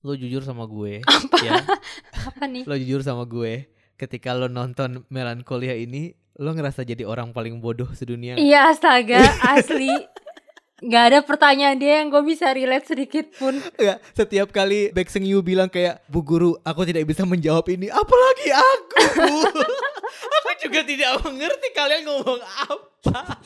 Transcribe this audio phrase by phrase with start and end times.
[0.00, 1.36] lo jujur sama gue Apa?
[1.40, 1.60] ya.
[2.26, 2.64] Apa nih?
[2.64, 7.88] lo jujur sama gue ketika lo nonton melankolia ini lo ngerasa jadi orang paling bodoh
[7.96, 8.36] sedunia.
[8.36, 9.24] Iya astaga
[9.56, 9.88] asli.
[10.76, 13.56] Gak ada pertanyaan dia yang gue bisa relate sedikit pun.
[13.80, 17.88] Enggak, setiap kali Baek Seung Yu bilang kayak Bu guru, aku tidak bisa menjawab ini
[17.88, 19.36] Apalagi aku Bu.
[20.36, 23.40] Aku juga tidak mengerti kalian ngomong apa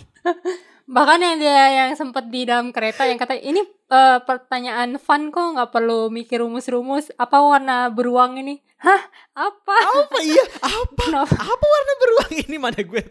[0.91, 5.55] Bahkan yang dia yang sempet di dalam kereta yang kata ini eh, pertanyaan fun kok
[5.55, 7.15] nggak perlu mikir rumus-rumus.
[7.15, 8.59] Apa warna beruang ini?
[8.83, 9.03] Hah?
[9.39, 9.77] Apa?
[10.03, 10.19] Apa?
[10.19, 10.45] Iya?
[10.59, 11.03] Apa?
[11.07, 12.57] kenapa, Apa warna beruang ini?
[12.59, 13.03] Mana gue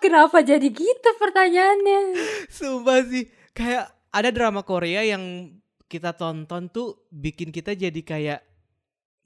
[0.00, 2.00] kenapa jadi gitu pertanyaannya?
[2.48, 3.28] Sumpah sih.
[3.52, 5.52] Kayak ada drama Korea yang
[5.90, 8.40] kita tonton tuh bikin kita jadi kayak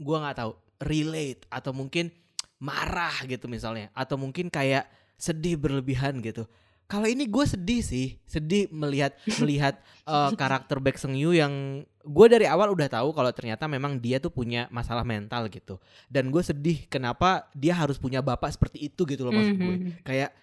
[0.01, 2.11] gua nggak tahu relate atau mungkin
[2.59, 3.93] marah gitu misalnya.
[3.95, 4.89] Atau mungkin kayak
[5.21, 6.49] sedih berlebihan gitu.
[6.93, 12.27] Kalau ini gue sedih sih, sedih melihat melihat eh, karakter Baek Seung Yu yang gue
[12.29, 15.81] dari awal udah tahu kalau ternyata memang dia tuh punya masalah mental gitu.
[16.13, 19.77] Dan gue sedih kenapa dia harus punya bapak seperti itu gitu loh maksud gue.
[19.81, 19.91] Mhm.
[20.05, 20.37] Kayak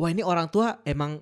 [0.00, 1.20] wah ini orang tua emang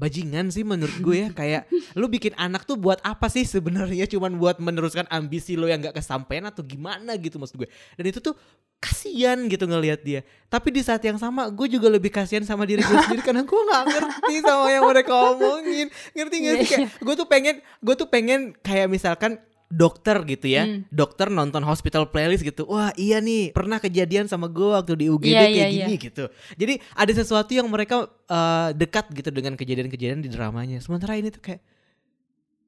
[0.00, 1.28] bajingan sih menurut gue ya.
[1.28, 4.08] Kayak lu bikin anak tuh buat apa sih sebenarnya?
[4.08, 7.68] Cuman buat meneruskan ambisi lo yang gak kesampaian atau gimana gitu maksud gue.
[8.00, 8.32] Dan itu tuh
[8.80, 10.24] kasihan gitu ngelihat dia.
[10.48, 13.20] Tapi di saat yang sama gue juga lebih kasihan sama diri gue sendiri.
[13.20, 15.86] Karena gue nggak ngerti sama yang mereka omongin.
[16.16, 16.56] Ngerti gak sih?
[16.56, 19.36] Iya, kayak gue tuh pengen gue tuh pengen kayak misalkan
[19.70, 20.66] dokter gitu ya.
[20.66, 20.82] Hmm.
[20.90, 22.66] dokter nonton hospital playlist gitu.
[22.66, 26.24] Wah iya nih pernah kejadian sama gue waktu di UGD Iya, kayak iya, gini gitu.
[26.58, 30.82] Jadi ada sesuatu yang mereka eh, dekat gitu dengan kejadian-kejadian di dramanya.
[30.82, 31.62] Sementara ini tuh kayak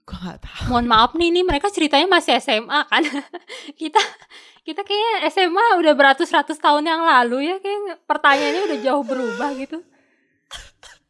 [0.06, 0.62] gue nggak tahu.
[0.70, 3.02] Mohon maaf nih ini mereka ceritanya masih SMA kan?
[3.80, 4.02] Kita
[4.62, 9.82] kita kayaknya SMA udah beratus-ratus tahun yang lalu ya kayak pertanyaannya udah jauh berubah gitu.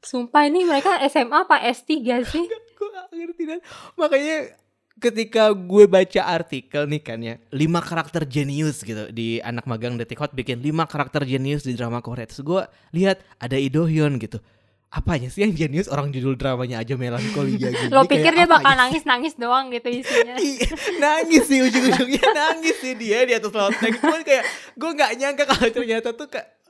[0.01, 1.93] Sumpah ini mereka SMA apa S3
[2.25, 2.49] sih?
[2.49, 3.61] Gue gak ngerti dan.
[4.01, 4.57] Makanya
[5.01, 10.21] ketika gue baca artikel nih kan ya lima karakter jenius gitu di anak magang detik
[10.21, 12.29] hot bikin lima karakter jenius di drama Korea.
[12.29, 12.63] Terus gue
[12.93, 14.43] lihat ada Lee Hyun gitu.
[14.93, 15.89] Apanya sih yang jenius?
[15.89, 20.37] Orang judul dramanya aja melankolia gitu lo pikir dia bakal nangis nangis-nangis doang gitu isinya?
[20.45, 20.69] Iya,
[21.01, 24.45] nangis sih ujung-ujungnya nangis sih dia di atas loteng cuman kayak
[24.77, 26.61] gue nggak nyangka kalau ternyata tuh kayak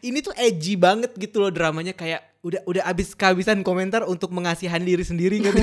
[0.00, 1.92] ini tuh edgy banget gitu loh dramanya.
[1.92, 5.58] Kayak udah udah abis kehabisan komentar untuk mengasihan diri sendiri gitu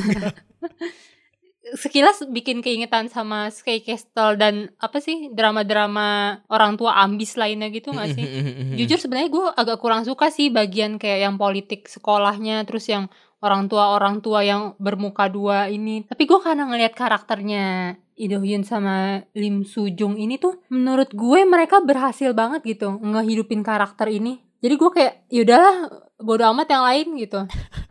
[1.73, 7.91] sekilas bikin keingetan sama Sky Castle dan apa sih drama-drama orang tua ambis lainnya gitu
[7.91, 8.25] gak sih?
[8.79, 13.09] Jujur sebenarnya gue agak kurang suka sih bagian kayak yang politik sekolahnya terus yang
[13.43, 16.07] orang tua orang tua yang bermuka dua ini.
[16.07, 21.11] Tapi gue karena ngelihat karakternya Lee Do Hyun sama Lim Soo Jung ini tuh menurut
[21.11, 24.39] gue mereka berhasil banget gitu ngehidupin karakter ini.
[24.63, 25.75] Jadi gue kayak yaudahlah
[26.23, 27.39] bodo amat yang lain gitu.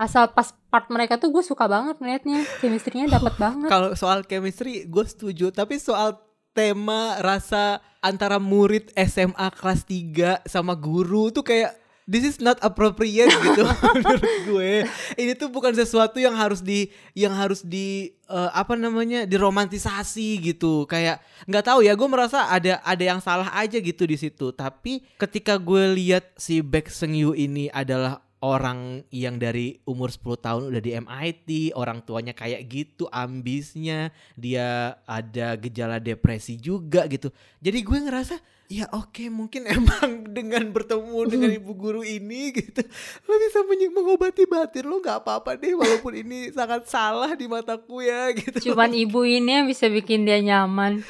[0.00, 3.69] Asal pas part mereka tuh gue suka banget ngeliatnya chemistry-nya dapat banget.
[3.69, 6.16] kalau soal chemistry gue setuju tapi soal
[6.56, 11.77] tema rasa antara murid SMA kelas 3 sama guru tuh kayak
[12.07, 13.63] this is not appropriate gitu
[13.95, 14.73] menurut gue.
[15.19, 20.85] Ini tuh bukan sesuatu yang harus di yang harus di eh, apa namanya diromantisasi gitu.
[20.91, 24.51] Kayak nggak tahu ya gue merasa ada ada yang salah aja gitu di situ.
[24.51, 30.43] Tapi ketika gue lihat si Baek Seung Yu ini adalah orang yang dari umur 10
[30.43, 31.49] tahun udah di MIT,
[31.79, 37.31] orang tuanya kayak gitu, ambisnya, dia ada gejala depresi juga gitu.
[37.63, 38.37] Jadi gue ngerasa
[38.72, 42.81] ya oke mungkin emang dengan bertemu dengan ibu guru ini gitu
[43.28, 48.33] lo bisa mengobati batin lo nggak apa-apa deh walaupun ini sangat salah di mataku ya
[48.38, 48.72] gitu.
[48.72, 51.05] Cuman ibu ini yang bisa bikin dia nyaman.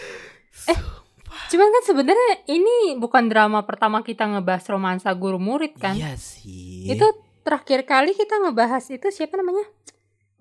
[0.67, 0.78] Eh,
[1.53, 5.94] cuman kan sebenarnya ini bukan drama pertama kita ngebahas romansa guru murid kan?
[5.94, 6.91] Iya sih.
[6.91, 7.06] Itu
[7.47, 9.69] terakhir kali kita ngebahas itu siapa namanya?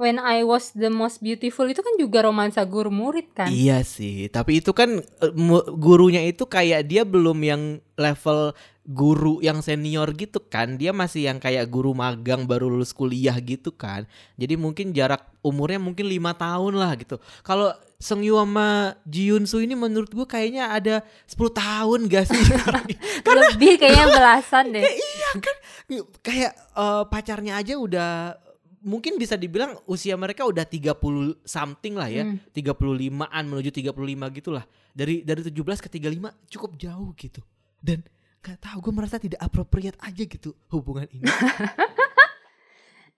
[0.01, 3.53] When I was the most beautiful itu kan juga romansa guru murid kan?
[3.53, 5.33] Iya sih, tapi itu kan eh,
[5.77, 10.81] gurunya itu kayak dia belum yang level guru yang senior gitu kan.
[10.81, 14.09] Dia masih yang kayak guru magang baru lulus kuliah gitu kan.
[14.41, 17.21] Jadi mungkin jarak umurnya mungkin lima tahun lah gitu.
[17.45, 17.69] Kalau
[18.01, 22.41] Seung Yu sama Ji Yoon Soo ini menurut gue kayaknya ada 10 tahun gak sih?
[23.29, 24.81] Lebih kayaknya belasan deh.
[24.81, 25.55] Ya iya kan
[26.25, 28.33] kayak eh, pacarnya aja udah
[28.81, 30.97] mungkin bisa dibilang usia mereka udah 30
[31.45, 32.25] something lah ya.
[32.25, 32.37] Hmm.
[32.53, 34.65] 35-an menuju 35 gitu lah.
[34.91, 37.41] Dari dari 17 ke 35 cukup jauh gitu.
[37.77, 38.03] Dan
[38.41, 41.29] gak tahu gue merasa tidak appropriate aja gitu hubungan ini.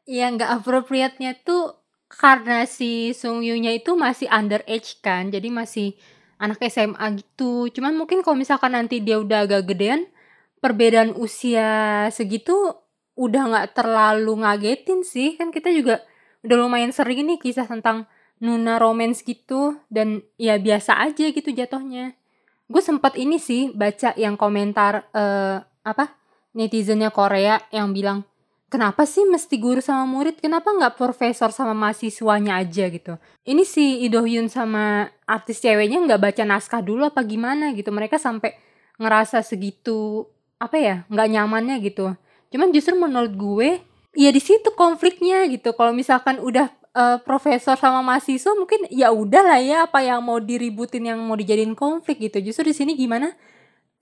[0.03, 1.79] Iya nggak appropriate-nya tuh
[2.11, 5.95] karena si Sung Yu-nya itu masih underage kan, jadi masih
[6.37, 7.71] anak SMA gitu.
[7.71, 10.05] Cuman mungkin kalau misalkan nanti dia udah agak gedean,
[10.59, 12.75] perbedaan usia segitu
[13.13, 15.37] udah nggak terlalu ngagetin sih.
[15.37, 16.01] Kan kita juga
[16.43, 18.09] udah lumayan sering nih kisah tentang
[18.43, 19.79] Nuna romance gitu.
[19.87, 22.17] Dan ya biasa aja gitu jatuhnya.
[22.67, 26.15] Gue sempat ini sih baca yang komentar eh apa
[26.55, 28.23] netizennya Korea yang bilang
[28.73, 30.41] kenapa sih mesti guru sama murid?
[30.41, 32.89] Kenapa nggak profesor sama mahasiswanya aja?
[32.89, 33.13] Gitu.
[33.45, 37.93] Ini si Lee Do Hyun sama artis ceweknya nggak baca naskah dulu apa gimana gitu.
[37.93, 38.57] Mereka sampai
[38.97, 40.25] ngerasa segitu
[40.57, 42.15] apa ya nggak nyamannya gitu
[42.53, 43.81] cuman justru menurut gue
[44.13, 45.73] ya di situ konfliknya gitu.
[45.73, 50.37] Kalau misalkan udah eh, profesor sama mahasiswa mungkin ya udah lah ya apa yang mau
[50.37, 52.39] diributin yang mau dijadiin konflik gitu.
[52.39, 53.33] Justru di sini gimana?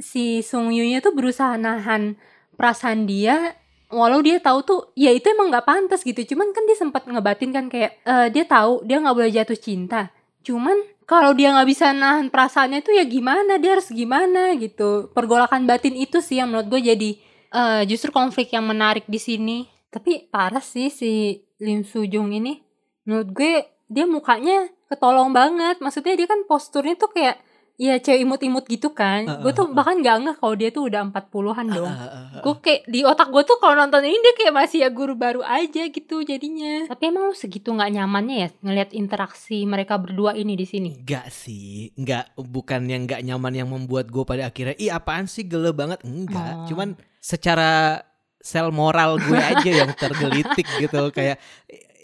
[0.02, 2.20] Si Sung Yu-nya tuh berusaha nahan
[2.60, 3.56] perasaan dia
[3.92, 6.20] walau dia tahu tuh ya itu emang nggak pantas gitu.
[6.36, 10.12] Cuman kan dia sempat ngebatin kan kayak eh, dia tahu dia nggak boleh jatuh cinta.
[10.44, 10.76] Cuman
[11.08, 13.60] kalau dia nggak bisa nahan perasaannya tuh ya gimana?
[13.60, 15.12] Dia harus gimana gitu?
[15.12, 17.12] Pergolakan batin itu sih yang menurut gue jadi
[17.52, 19.68] eh, justru konflik yang menarik di sini.
[19.92, 22.64] Tapi parah sih si Lim Soo Jung ini.
[23.04, 23.54] Menurut gue
[23.92, 25.84] dia mukanya ketolong banget.
[25.84, 27.40] Maksudnya dia kan posturnya tuh kayak
[27.82, 29.76] ya cewek imut-imut gitu kan Uh, gue tuh uh, uh.
[29.76, 33.02] bahkan gak ngeh kalau dia tuh udah 40-an dong Ah, ah, ah, gue kayak di
[33.02, 36.86] otak gue tuh kalau nonton ini dia kayak masih ya guru baru aja gitu jadinya
[36.86, 41.34] tapi emang lu segitu nggak nyamannya ya ngelihat interaksi mereka berdua ini di sini Enggak
[41.34, 45.74] sih, enggak bukan yang enggak nyaman yang membuat gue pada akhirnya ih apaan sih gele
[45.74, 46.68] banget enggak, Oh.
[46.70, 47.98] cuman secara
[48.38, 51.42] sel moral gue aja yang tergelitik gitu kayak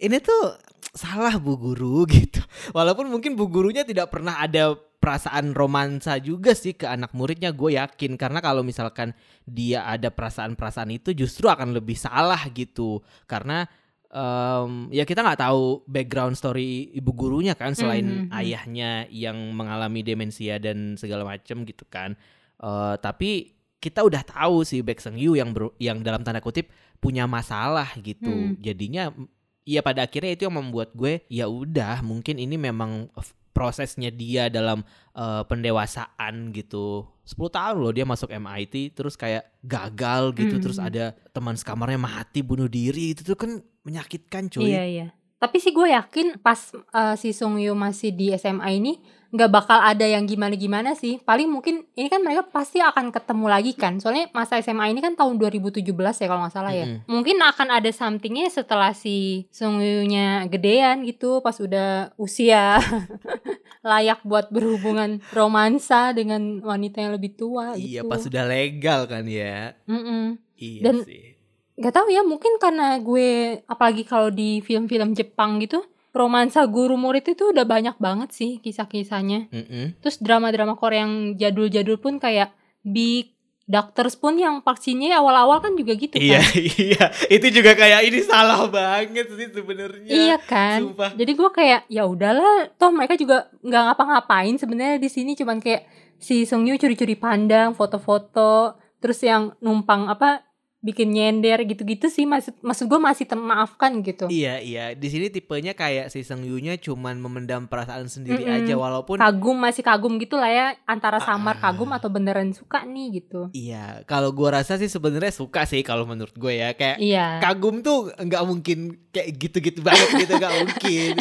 [0.01, 0.57] ini tuh
[0.94, 2.41] salah bu guru gitu.
[2.73, 4.73] Walaupun mungkin bu gurunya tidak pernah ada
[5.07, 10.92] perasaan romansa juga sih ke anak muridnya gue yakin karena kalau misalkan dia ada perasaan-perasaan
[10.92, 13.63] itu justru akan lebih salah gitu karena
[14.09, 18.36] em, ya kita nggak tahu background story ibu gurunya kan selain Mhm, mhm.
[18.36, 22.19] ayahnya yang mengalami demensia dan segala macem gitu kan
[22.57, 26.74] Eh, tapi kita udah tahu si Baek Seung Yu yang ber- yang dalam tanda kutip
[26.98, 28.57] punya masalah gitu Hmm.
[28.57, 29.13] jadinya
[29.62, 33.13] ya pada akhirnya itu yang membuat gue ya udah mungkin ini memang
[33.57, 34.86] prosesnya dia dalam
[35.18, 37.09] eh, pendewasaan gitu.
[37.25, 40.63] 10 tahun loh dia masuk MIT terus kayak gagal gitu Hmm.
[40.63, 43.51] terus ada teman sekamarnya mati bunuh diri itu tuh kan
[43.81, 44.69] menyakitkan cuy.
[44.69, 45.07] Iya iya.
[45.38, 49.75] Tapi sih gue yakin pas eh, si Sung Yu masih di SMA ini nggak bakal
[49.77, 54.31] ada yang gimana-gimana sih paling mungkin ini kan mereka pasti akan ketemu lagi kan soalnya
[54.31, 57.03] masa SMA ini kan tahun 2017 ya kalau nggak salah ya Mm-mm.
[57.06, 62.79] mungkin akan ada somethingnya setelah si Sung Yu-nya gedean gitu pas udah usia
[63.83, 68.09] layak buat berhubungan romansa dengan wanita yang lebih tua iya gitu.
[68.09, 70.39] pas sudah legal kan ya Mm-mm.
[70.56, 71.35] iya Dan- sih
[71.77, 75.85] Gak tahu ya mungkin karena gue apalagi kalau di film-film Jepang gitu
[76.17, 79.53] romansa guru murid itu udah banyak banget sih kisah-kisahnya.
[79.53, 80.01] Mm-mm.
[80.01, 83.37] Terus drama-drama Korea yang jadul-jadul pun kayak Big
[83.67, 86.55] Doctors pun yang vaksinnya awal-awal kan juga gitu Iya kan.
[86.87, 90.07] iya itu juga kayak ini salah banget sih sebenarnya.
[90.07, 90.87] Iya kan.
[90.87, 91.11] Sumpah.
[91.11, 95.83] Jadi gue kayak ya udahlah, toh mereka juga nggak ngapa-ngapain sebenarnya di sini cuman kayak
[96.15, 100.46] si Sung Yu curi-curi pandang, foto-foto, terus yang numpang apa
[100.87, 104.25] bikin nyender gitu-gitu sih maksud maksud gue masih termaafkan gitu.
[104.27, 108.57] Iya iya di sini tipenya kayak si Seng Yu-nya cuman memendam perasaan sendiri Mm-mm.
[108.57, 111.69] aja walaupun Kagum masih kagum gitu lah ya antara samar Ah.
[111.69, 113.51] kagum atau beneran suka nih gitu.
[113.51, 117.41] iya kalau gua rasa sih sebenarnya suka sih kalau menurut gue ya kayak Iya.
[117.41, 118.79] kagum tuh nggak mungkin
[119.09, 121.11] kayak gitu-gitu banget gitu nggak mungkin.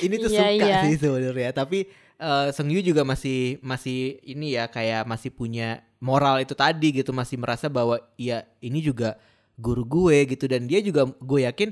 [0.00, 0.78] Ini tuh Iya, suka iya.
[0.82, 1.84] sih sebenarnya tapi
[2.16, 7.12] eh, Seng Yu juga masih masih ini ya kayak masih punya moral itu tadi gitu
[7.12, 9.20] masih merasa bahwa ya ini juga
[9.60, 10.48] guru gue gitu.
[10.48, 11.68] Dan dia juga gue yakin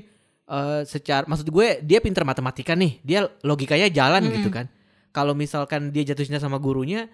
[0.49, 3.01] eh, secara maksud gue dia pinter matematika nih.
[3.01, 4.35] Dia logikanya jalan Mm-mm.
[4.39, 4.69] gitu kan.
[5.09, 7.09] Kalau misalkan dia jatuh cinta sama gurunya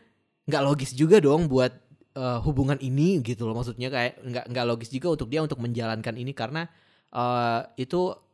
[0.45, 1.71] nggak logis juga dong buat
[2.13, 3.55] eh, hubungan ini gitu loh.
[3.55, 6.67] Maksudnya kayak nggak nggak logis juga untuk dia untuk menjalankan ini karena
[7.15, 8.24] eh, itu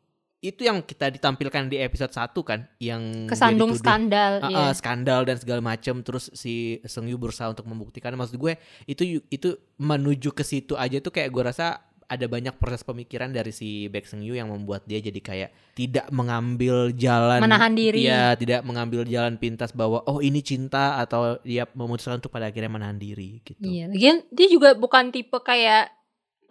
[0.41, 4.57] itu yang kita ditampilkan di episode 1 kan yang Kesandung skandal Ah, iya.
[4.67, 8.57] ah, skandal dan segala macam terus si Seng Yu berusaha untuk membuktikan maksud gue
[8.89, 13.55] itu itu menuju ke situ aja tuh kayak gue rasa ada banyak proses pemikiran dari
[13.55, 18.03] si Baek Seng Yu yang membuat dia jadi kayak tidak mengambil jalan Menahan diri.
[18.03, 22.67] Iya, tidak mengambil jalan pintas bahwa oh ini cinta atau dia memutuskan untuk pada akhirnya
[22.67, 23.63] menahan diri gitu.
[23.63, 25.88] Iya, lagian dia juga bukan tipe kayak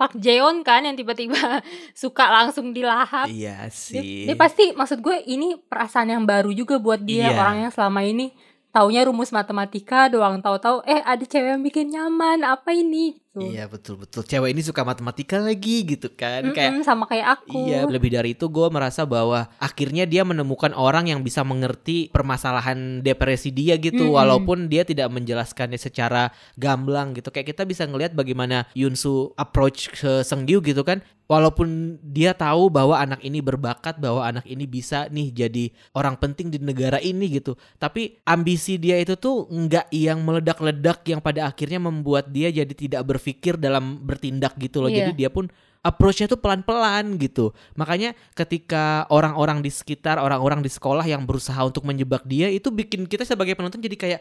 [0.00, 1.60] Park Jeon kan yang tiba-tiba
[1.92, 3.28] suka langsung dilahap.
[3.28, 4.24] Iya Dia, sih.
[4.24, 7.36] dia pasti maksud gue ini perasaan yang baru juga buat dia Iya.
[7.36, 8.32] orang yang selama ini
[8.70, 13.54] taunya rumus matematika doang tahu-tahu eh ada cewek yang bikin nyaman apa ini gitu.
[13.54, 14.22] Iya betul betul.
[14.26, 16.50] Cewek ini suka matematika lagi gitu kan.
[16.50, 17.70] Kayak Mm-mm, sama kayak aku.
[17.70, 23.00] Iya, lebih dari itu gue merasa bahwa akhirnya dia menemukan orang yang bisa mengerti permasalahan
[23.00, 24.18] depresi dia gitu, Mm-mm.
[24.18, 27.30] walaupun dia tidak menjelaskannya secara gamblang gitu.
[27.30, 31.00] Kayak kita bisa ngelihat bagaimana Yunsu approach ke Seng Gyu gitu kan.
[31.30, 36.50] Walaupun dia tahu bahwa anak ini berbakat bahwa anak ini bisa nih jadi orang penting
[36.50, 37.54] di negara ini gitu.
[37.78, 43.06] Tapi ambisi dia itu tuh nggak yang meledak-ledak yang pada akhirnya membuat dia jadi tidak
[43.06, 44.90] berpikir dalam bertindak gitu loh.
[44.90, 45.06] Iya.
[45.06, 45.46] jadi dia pun
[45.86, 47.54] approach-nya tuh pelan-pelan gitu.
[47.78, 53.06] Makanya ketika orang-orang di sekitar orang-orang di sekolah yang berusaha untuk menjebak dia itu bikin
[53.06, 54.20] kita sebagai penonton jadi kayak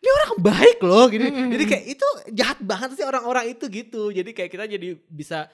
[0.00, 1.52] ini orang baik loh gini Mm-mm.
[1.52, 4.12] jadi kayak itu jahat banget sih orang-orang itu gitu.
[4.12, 5.48] Jadi kayak kita jadi bisa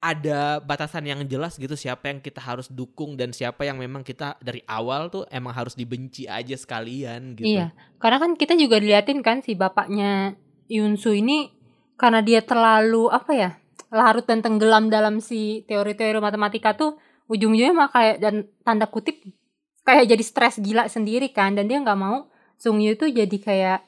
[0.00, 4.40] ada batasan yang jelas gitu siapa yang kita harus dukung dan siapa yang memang kita
[4.40, 7.60] dari awal tuh emang harus dibenci aja sekalian gitu.
[7.60, 10.40] Iya, karena kan kita juga diliatin kan si bapaknya
[10.72, 11.52] Yunsu ini
[12.00, 13.50] karena dia terlalu apa ya
[13.92, 16.96] larut dan tenggelam dalam si teori-teori matematika tuh
[17.28, 19.20] ujung-ujungnya mah kayak dan tanda kutip
[19.84, 23.84] kayak jadi stres gila sendiri kan dan dia nggak mau Sung Yu tuh jadi kayak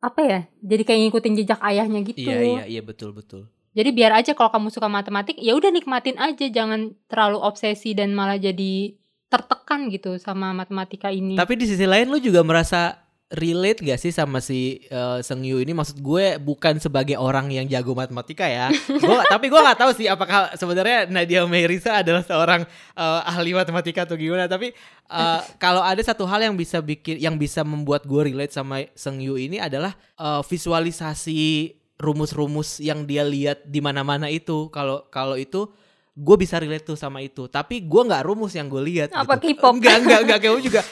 [0.00, 2.32] apa ya jadi kayak ngikutin jejak ayahnya gitu.
[2.32, 3.52] Iya iya iya betul betul.
[3.78, 8.10] Jadi biar aja kalau kamu suka matematik ya udah nikmatin aja jangan terlalu obsesi dan
[8.10, 8.98] malah jadi
[9.30, 11.38] tertekan gitu sama matematika ini.
[11.38, 15.60] Tapi di sisi lain lu juga merasa relate gak sih sama si eh, Seng Yu
[15.60, 15.76] ini?
[15.76, 18.72] Maksud gue bukan sebagai orang yang jago matematika ya.
[19.04, 22.64] Gua, tapi gue nggak tahu sih apakah sebenarnya Nadia Merisa adalah seorang
[22.96, 24.48] eh, ahli matematika atau gimana.
[24.48, 24.72] Tapi
[25.06, 29.20] eh, kalau ada satu hal yang bisa bikin, yang bisa membuat gue relate sama Seng
[29.20, 34.70] Yu ini adalah eh, visualisasi rumus-rumus yang dia lihat di mana-mana itu.
[34.70, 35.66] Kalau kalau itu
[36.14, 37.46] gue bisa relate tuh sama itu.
[37.46, 39.10] Tapi gue nggak rumus yang gue lihat.
[39.12, 39.58] Apa gitu.
[39.58, 39.74] K-pop?
[39.82, 40.82] Enggak enggak enggak kayak juga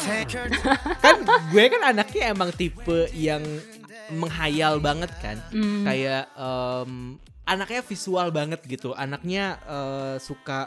[1.04, 1.16] kan
[1.52, 3.44] gue kan anaknya emang tipe yang
[4.10, 5.84] menghayal banget kan Hmm.
[5.86, 10.66] kayak em, anaknya visual banget gitu anaknya eh, suka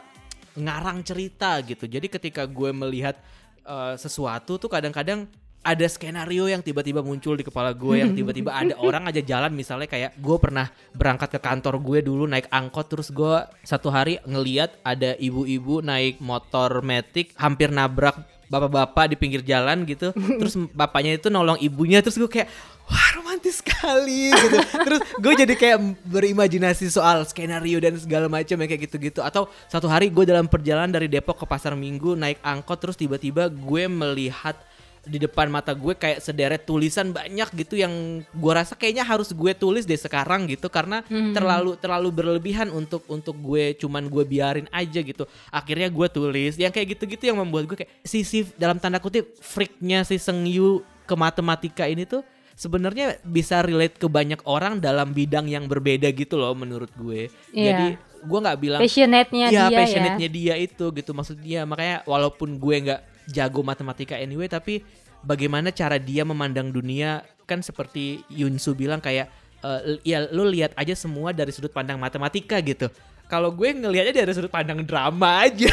[0.54, 3.18] ngarang cerita gitu jadi ketika gue melihat
[3.64, 5.26] eh, sesuatu tuh kadang-kadang
[5.64, 9.50] ada skenario yang tiba-tiba muncul di kepala gue yang tiba-tiba ada orang aja jalan.
[9.56, 14.20] Misalnya kayak gue pernah berangkat ke kantor gue dulu naik angkot terus gue satu hari
[14.28, 18.20] ngeliat ada ibu-ibu naik motor metik hampir nabrak
[18.52, 20.12] bapak-bapak di pinggir jalan gitu.
[20.40, 22.46] Terus bapaknya itu nolong ibunya terus gue kayak
[22.84, 24.58] wah romantis sekali gitu.
[24.60, 29.24] Terus gue jadi kayak berimajinasi soal skenario dan segala macam yang kayak gitu-gitu.
[29.24, 33.48] Atau satu hari gue dalam perjalanan dari Depok ke pasar Minggu naik angkot terus tiba-tiba
[33.48, 34.54] gue melihat
[35.04, 37.92] di depan mata gue kayak sederet tulisan banyak gitu yang
[38.24, 41.30] gue rasa kayaknya harus gue tulis deh sekarang gitu karena Hmm.
[41.30, 46.70] terlalu terlalu berlebihan untuk untuk gue cuman gue biarin aja gitu akhirnya gue tulis yang
[46.70, 51.14] kayak gitu-gitu yang membuat gue kayak sisi dalam tanda kutip freaknya si Seng Yu ke
[51.14, 56.54] matematika ini tuh sebenarnya bisa relate ke banyak orang dalam bidang yang berbeda gitu loh
[56.54, 57.64] menurut gue Iya.
[57.68, 57.86] jadi
[58.24, 60.32] gue nggak bilang passionate-nya Iya dia passionate-nya ya.
[60.32, 64.84] dia itu gitu maksudnya makanya walaupun gue nggak jago matematika anyway tapi
[65.24, 67.24] bagaimana cara dia memandang dunia?
[67.48, 69.28] Kan seperti Yunsu bilang kayak
[69.64, 72.88] eh, ya lu lihat aja semua dari sudut pandang matematika gitu.
[73.24, 75.72] Kalau gue ngelihatnya dari sudut pandang drama aja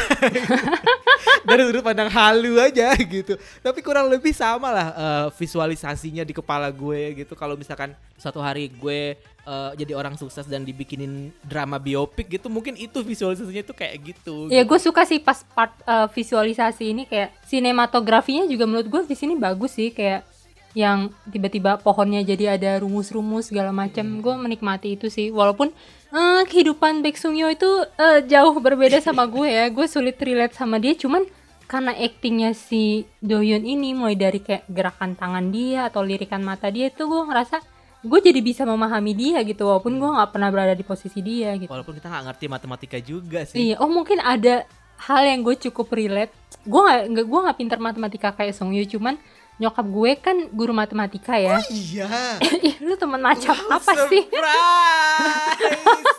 [1.46, 3.38] dari sudut pandang halu aja gitu.
[3.60, 7.34] Tapi kurang lebih sama lah eh, visualisasinya di kepala gue gitu.
[7.34, 12.74] Kalau misalkan suatu hari gue eh, jadi orang sukses dan dibikinin drama biopik gitu mungkin
[12.78, 14.48] itu visualisasinya tuh kayak gitu.
[14.48, 19.16] Ya gue suka sih pas part uh, visualisasi ini kayak sinematografinya juga menurut gue di
[19.18, 20.31] sini bagus sih kayak
[20.72, 24.24] yang tiba-tiba pohonnya jadi ada rumus-rumus segala macam.
[24.24, 25.70] Gue menikmati itu sih walaupun
[26.12, 27.68] eh, kehidupan Baek Sung Yo itu
[28.00, 29.68] eh, jauh berbeda sama gue ya.
[29.68, 31.28] Gue sulit relate sama dia cuman
[31.68, 36.92] karena aktingnya si Doyun ini mulai dari kayak gerakan tangan dia atau lirikan mata dia
[36.92, 37.64] itu gue ngerasa
[38.02, 41.72] gue jadi bisa memahami dia gitu walaupun gue nggak pernah berada di posisi dia gitu.
[41.72, 44.68] walaupun kita nggak ngerti matematika juga sih Iya, oh mungkin ada
[45.08, 46.34] hal yang gue cukup relate.
[46.62, 49.18] Gue nggak gue nggak pintar matematika kayak Song Yu, cuman
[49.62, 51.62] nyokap gue kan guru matematika ya.
[51.70, 52.10] iya
[52.66, 54.26] Ih, lu teman macam apa sih?
[54.26, 56.18] Surprise!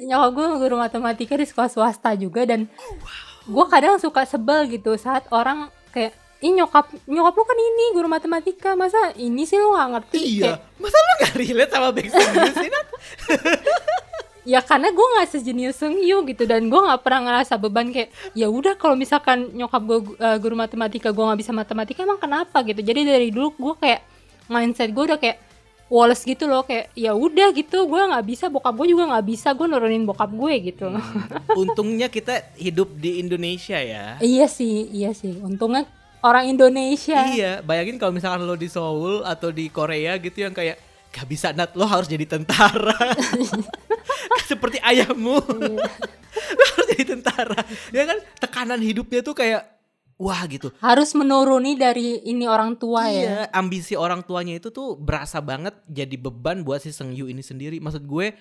[0.08, 2.64] Nyokap gue guru matematika di sekolah swasta juga dan
[3.44, 8.04] gue kadang suka sebel gitu saat orang kayak Ih nyokap nyokap lu kan ini guru
[8.04, 12.30] matematika masa ini sih lu nggak ngerti iya Kayak, masa lu nggak relate sama Backstreet
[12.36, 12.70] Boys sih?
[14.44, 18.12] ya karena gue nggak sejenius Sung Yu gitu dan gue nggak pernah ngerasa beban kayak
[18.36, 22.60] ya udah kalau misalkan nyokap gue uh, guru matematika gue nggak bisa matematika emang kenapa
[22.62, 22.84] gitu?
[22.84, 24.00] Jadi dari dulu gue kayak
[24.46, 25.40] mindset gue udah kayak
[25.84, 29.52] Wallace gitu loh kayak ya udah gitu gue nggak bisa bokap gue juga nggak bisa
[29.52, 30.88] gue nurunin bokap gue gitu.
[31.62, 34.16] Untungnya kita hidup di Indonesia ya.
[34.20, 35.40] Iya sih iya sih.
[35.40, 35.88] Untungnya
[36.24, 37.20] orang Indonesia.
[37.28, 40.80] Iya, bayangin kalau misalkan lo di Seoul atau di Korea gitu yang kayak
[41.14, 42.98] gak bisa nat lo harus jadi tentara.
[44.50, 45.38] Seperti ayahmu.
[45.38, 47.62] lo harus jadi tentara.
[47.94, 49.62] Ya kan tekanan hidupnya tuh kayak
[50.18, 50.70] wah gitu.
[50.78, 55.74] harus menuruni dari ini orang tua ya Iya, ambisi orang tuanya itu tuh berasa banget
[55.90, 57.78] jadi beban buat si Seng Yu ini sendiri.
[57.78, 58.34] Maksud gue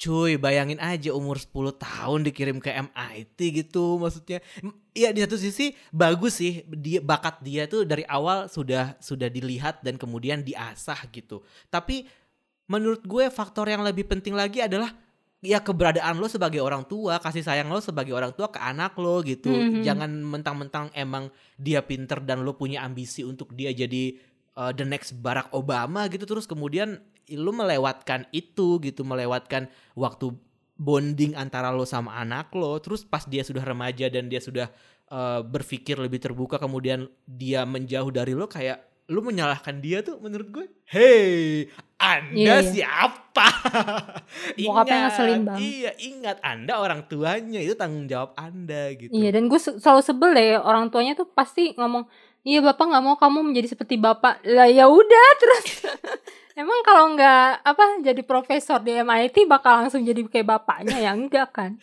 [0.00, 4.40] Cuy, bayangin aja umur 10 tahun dikirim ke MIT gitu maksudnya.
[4.96, 9.84] Iya di satu sisi bagus sih dia bakat dia tuh dari awal sudah sudah dilihat
[9.84, 11.44] dan kemudian diasah gitu.
[11.68, 12.08] Tapi
[12.72, 14.88] menurut gue faktor yang lebih penting lagi adalah
[15.44, 19.20] ya keberadaan lo sebagai orang tua, kasih sayang lo sebagai orang tua ke anak lo
[19.20, 19.52] gitu.
[19.52, 19.84] Mhm.
[19.84, 21.28] Jangan mentang-mentang emang
[21.60, 24.16] dia pinter dan lo punya ambisi untuk dia jadi
[24.56, 27.04] uh, the next Barack Obama gitu terus kemudian
[27.36, 30.34] lu melewatkan itu gitu, melewatkan waktu
[30.80, 32.78] bonding antara lo sama anak lo.
[32.80, 34.72] Terus pas dia sudah remaja dan dia sudah
[35.12, 40.48] uh, berpikir lebih terbuka kemudian dia menjauh dari lo kayak lu menyalahkan dia tuh menurut
[40.54, 40.66] gue.
[40.86, 41.66] Hey,
[41.98, 42.70] Anda Iya, iya.
[42.70, 43.46] siapa?
[44.70, 45.58] Bokapnya ngeselin banget.
[45.66, 49.10] Iya, ingat Anda orang tuanya itu tanggung jawab Anda gitu.
[49.10, 52.06] Iya dan gue selalu sebel deh orang tuanya tuh pasti ngomong
[52.44, 54.44] iya bapak nggak mau kamu menjadi seperti bapak.
[54.48, 55.66] Lah ya udah terus.
[56.58, 60.96] Emang kalau nggak apa jadi profesor di MIT bakal langsung jadi kayak bapaknya?
[60.98, 61.80] Ya enggak kan.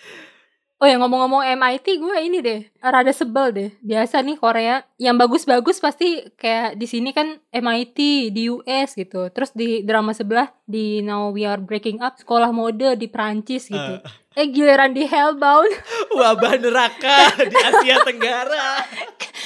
[0.77, 3.69] Oh ya ngomong-ngomong MIT gue ini deh rada sebel deh.
[3.81, 9.25] Biasa nih Korea yang bagus-bagus pasti kayak di sini kan MIT di US gitu.
[9.33, 14.05] Terus di drama sebelah di Now We Are Breaking Up sekolah mode di Prancis gitu.
[14.37, 15.73] Eh giliran di Hellbound.
[16.21, 18.85] Wabah neraka di Asia Tenggara.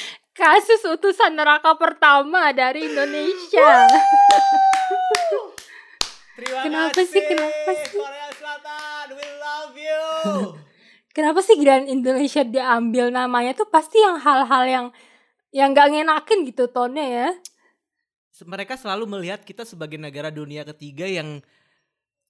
[0.41, 3.85] kasus utusan neraka pertama dari Indonesia.
[6.33, 7.05] Terima Kenapa kasih.
[7.05, 8.01] sih, kenapa sih?
[8.01, 10.01] Korea Selatan, we love you.
[11.15, 14.85] Kenapa sih Grand Indonesia diambil namanya tuh pasti yang hal-hal yang
[15.51, 17.29] yang gak ngenakin gitu tonnya ya.
[18.41, 21.45] Mereka selalu melihat kita sebagai negara dunia ketiga yang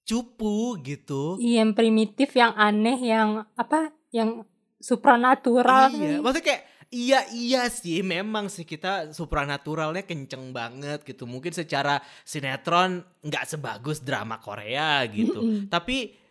[0.04, 1.40] cupu gitu.
[1.40, 3.96] Iya, Yang primitif, yang aneh, yang apa?
[4.12, 4.44] Yang
[4.82, 5.88] supranatural.
[5.94, 11.24] Iya, maksudnya kayak iya iya sih memang sih kita supranaturalnya kenceng banget gitu.
[11.24, 15.40] Mungkin secara sinetron nggak sebagus drama Korea gitu.
[15.40, 15.72] Mm-mm.
[15.72, 16.21] Tapi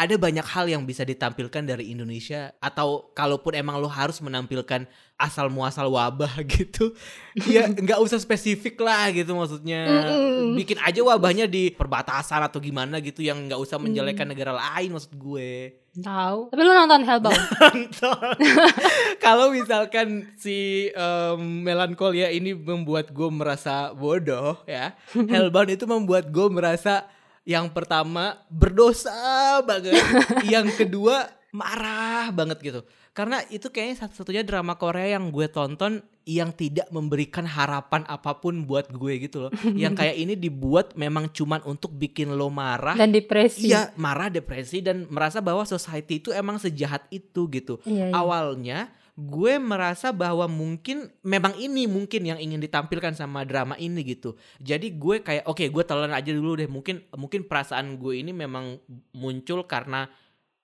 [0.00, 4.88] ada banyak hal yang bisa ditampilkan dari Indonesia atau kalaupun emang lo harus menampilkan
[5.20, 6.96] asal muasal wabah gitu
[7.44, 10.08] ya nggak usah spesifik lah gitu maksudnya
[10.56, 14.32] bikin aja wabahnya di perbatasan atau gimana gitu yang nggak usah menjelekkan Mm.
[14.32, 16.54] negara lain maksud gue Tahu.
[16.54, 17.34] Tapi lu nonton Hellbound?
[17.58, 18.36] nonton.
[19.26, 26.46] Kalau misalkan si em, melankolia ini membuat gue merasa bodoh ya, Hellbound itu membuat gue
[26.46, 27.10] merasa
[27.44, 29.96] yang pertama berdosa banget,
[30.52, 32.80] yang kedua marah banget gitu.
[33.10, 38.62] Karena itu kayaknya satu-satunya drama Korea yang gue tonton yang tidak memberikan harapan apa pun
[38.62, 39.52] buat gue gitu loh.
[39.74, 43.74] yang kayak ini dibuat memang cuman untuk bikin lo marah Dan depresi.
[43.74, 47.82] Iya, marah, depresi dan merasa bahwa society itu emang sejahat itu gitu.
[47.82, 48.14] Iya, iya.
[48.14, 48.78] Awalnya
[49.14, 54.34] gue merasa bahwa mungkin memang ini mungkin yang ingin ditampilkan sama drama ini gitu.
[54.58, 56.66] Jadi gue kayak oke, gue telan aja dulu deh.
[56.66, 58.78] Mungkin mungkin perasaan gue ini memang
[59.12, 60.08] muncul karena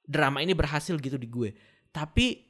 [0.02, 1.50] drama ini berhasil gitu di gue.
[1.90, 2.42] Tapi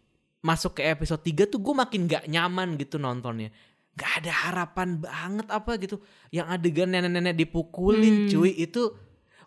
[0.42, 3.50] masuk ke episode 3 tuh gue makin gak nyaman gitu nontonnya.
[3.96, 5.98] Gak ada harapan banget apa gitu.
[6.30, 8.30] Yang adegan nenek-nenek dipukulin Hmm.
[8.30, 8.92] cuy itu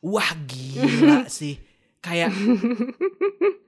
[0.02, 1.56] wah gila sih.
[2.00, 2.32] Kayak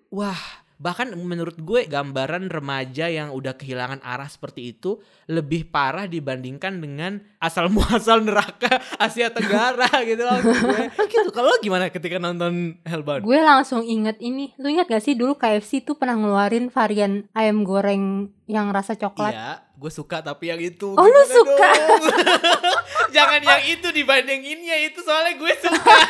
[0.10, 0.40] wah
[0.82, 4.98] bahkan menurut gue gambaran remaja yang udah kehilangan arah seperti itu
[5.30, 10.82] lebih parah dibandingkan dengan asal muasal neraka Asia Tenggara gitu loh gue.
[11.14, 13.22] gitu kalau gimana ketika nonton Hellbound?
[13.22, 14.58] Gue langsung inget ini.
[14.58, 19.32] Lu ingat gak sih dulu KFC tuh pernah ngeluarin varian ayam goreng yang rasa coklat?
[19.32, 19.50] Iya,
[19.82, 20.94] gue suka tapi yang itu.
[20.94, 21.70] Oh, lu suka?
[23.16, 25.96] Jangan yang itu dibandinginnya itu soalnya gue suka.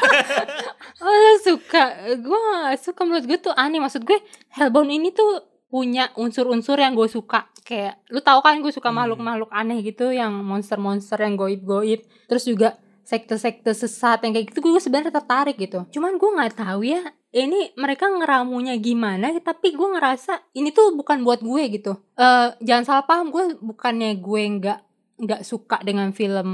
[1.01, 2.37] Oh lu suka Gue
[2.77, 4.21] suka menurut gue tuh aneh Maksud gue
[4.53, 9.01] Hellbound ini tuh punya unsur-unsur yang gue suka Kayak lu tahu kan gue suka Hmm.
[9.01, 14.77] makhluk-makhluk aneh gitu Yang monster-monster yang goib-goib Terus juga sekte-sekte sesat yang kayak gitu Gue
[14.77, 17.01] sebenarnya tertarik gitu Cuman gue gak tahu ya
[17.31, 21.95] ini mereka ngeramunya gimana tapi gue ngerasa ini tuh bukan buat gue gitu.
[22.19, 24.79] Eh jangan salah paham gue bukannya gue nggak
[25.21, 26.49] nggak suka dengan film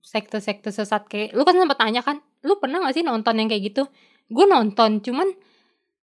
[0.00, 3.70] sekte-sekte sesat kayak lu kan sempat tanya kan lu pernah gak sih nonton yang kayak
[3.70, 3.86] gitu?
[4.26, 5.28] Gue nonton cuman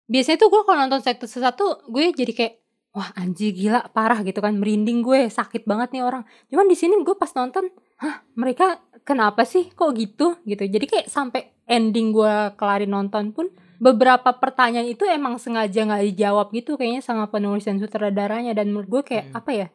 [0.10, 2.54] biasanya tuh gue kalau nonton sekte sesat tuh gue jadi kayak
[2.92, 6.26] wah anjir gila parah gitu kan merinding gue sakit banget nih orang.
[6.50, 7.70] Cuman di sini gue pas nonton
[8.02, 10.42] hah mereka kenapa sih kok gitu?
[10.44, 10.66] Gitu.
[10.66, 13.48] Jadi kayak sampai ending gue kelarin nonton pun
[13.82, 18.88] beberapa pertanyaan itu emang sengaja nggak dijawab gitu kayaknya sama penulis dan sutradaranya dan menurut
[18.88, 19.40] gue kayak Hmm.
[19.42, 19.68] apa ya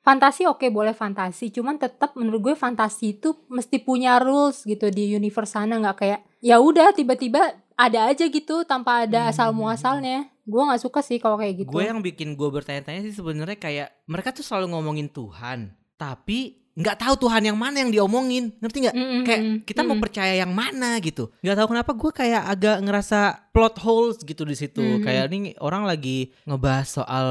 [0.00, 5.08] fantasi oke boleh fantasi cuman tetap menurut gue fantasi itu mesti punya rules gitu di
[5.10, 7.40] universe sana nggak kayak ya udah tiba-tiba
[7.74, 9.30] ada aja gitu tanpa ada Hmm.
[9.32, 13.16] asal muasalnya gue nggak suka sih kalau kayak gitu Gue yang bikin gue bertanya-tanya sih
[13.16, 18.50] sebenarnya kayak mereka tuh selalu ngomongin Tuhan, tapi nggak tahu Tuhan yang mana yang diomongin
[18.58, 18.96] ngerti nggak?
[18.98, 20.02] Mm-mm, kayak mm-mm, kita mau mm-mm.
[20.02, 21.30] percaya yang mana gitu.
[21.38, 23.18] Nggak tahu kenapa gue kayak agak ngerasa
[23.54, 24.82] plot holes gitu di situ.
[24.82, 25.02] Mhm.
[25.06, 27.28] kayak ini orang lagi ngebahas soal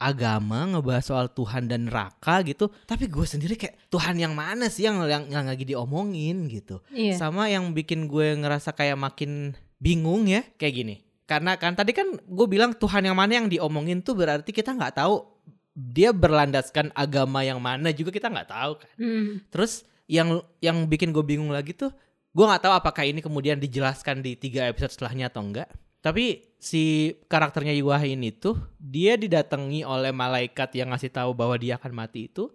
[0.00, 2.72] agama ngebahas soal Tuhan dan neraka gitu.
[2.88, 6.80] Tapi gue sendiri kayak Tuhan yang mana sih yang yang, yang lagi diomongin gitu?
[6.88, 7.20] Iya.
[7.20, 10.96] sama yang bikin gue ngerasa kayak makin bingung ya kayak gini.
[11.28, 14.98] Karena kan tadi kan gue bilang Tuhan yang mana yang diomongin tuh berarti kita nggak
[15.04, 15.20] tahu
[15.72, 19.30] dia berlandaskan agama yang mana juga kita nggak tahu kan Mm.
[19.48, 21.94] terus yang yang bikin gue bingung lagi tuh
[22.30, 27.14] gue nggak tahu apakah ini kemudian dijelaskan di tiga episode setelahnya atau enggak tapi si
[27.28, 32.26] karakternya Yuwah ini tuh dia didatangi oleh malaikat yang ngasih tahu bahwa dia akan mati
[32.26, 32.48] itu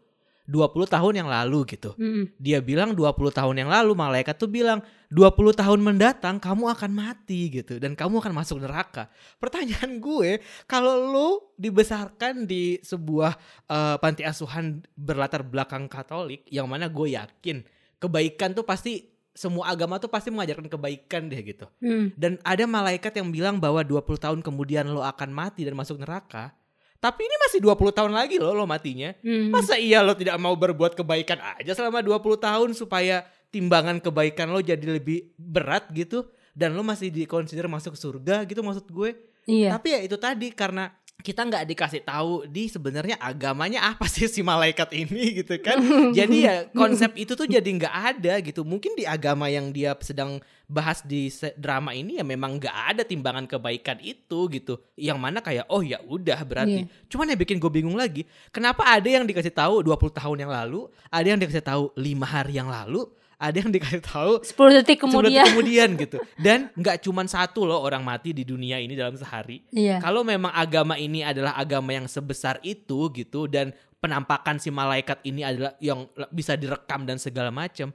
[0.45, 2.37] 20 tahun yang lalu gitu Mm-mm.
[2.37, 7.47] dia bilang 20 tahun yang lalu malaikat tuh bilang 20 tahun mendatang kamu akan mati
[7.61, 9.07] gitu dan kamu akan masuk neraka.
[9.37, 13.37] Pertanyaan gue, kalau lu dibesarkan di sebuah
[13.69, 17.63] eh, panti asuhan berlatar belakang Katolik yang mana gue yakin
[18.01, 21.67] kebaikan tuh pasti semua agama tuh pasti mengajarkan kebaikan deh gitu.
[21.83, 22.15] Mm.
[22.15, 26.55] Dan ada malaikat yang bilang bahwa 20 tahun kemudian lo akan mati dan masuk neraka.
[26.99, 29.13] Tapi ini masih 20 tahun lagi loh lo matinya.
[29.21, 29.53] Mm.
[29.53, 34.59] Masa iya lo tidak mau berbuat kebaikan aja selama 20 tahun supaya timbangan kebaikan lo
[34.59, 39.13] jadi lebih berat gitu dan lo masih dikonsider masuk surga gitu maksud gue.
[39.45, 39.77] Iya.
[39.77, 40.89] Tapi ya itu tadi karena
[41.21, 45.81] kita nggak dikasih tahu di sebenarnya agamanya apa sih si malaikat ini gitu kan.
[46.17, 48.61] jadi ya konsep itu tuh jadi nggak ada gitu.
[48.61, 53.45] Mungkin di agama yang dia sedang bahas di drama ini ya memang nggak ada timbangan
[53.45, 54.81] kebaikan itu gitu.
[54.97, 56.85] Yang mana kayak oh ya udah berarti.
[56.85, 57.05] Iya.
[57.09, 60.89] Cuman yang bikin gue bingung lagi, kenapa ada yang dikasih tahu 20 tahun yang lalu,
[61.09, 64.75] ada yang dikasih tahu lima hari yang lalu, ada yang dikasih tahu 10 detik 10
[64.81, 65.45] detik kemudian.
[65.51, 66.17] kemudian gitu.
[66.45, 69.61] Dan nggak cuman satu loh orang mati di dunia ini dalam sehari.
[69.69, 69.99] Iya.
[69.99, 75.41] Kalau memang agama ini adalah agama yang sebesar itu gitu dan penampakan si malaikat ini
[75.41, 77.91] adalah yang bisa direkam dan segala macam.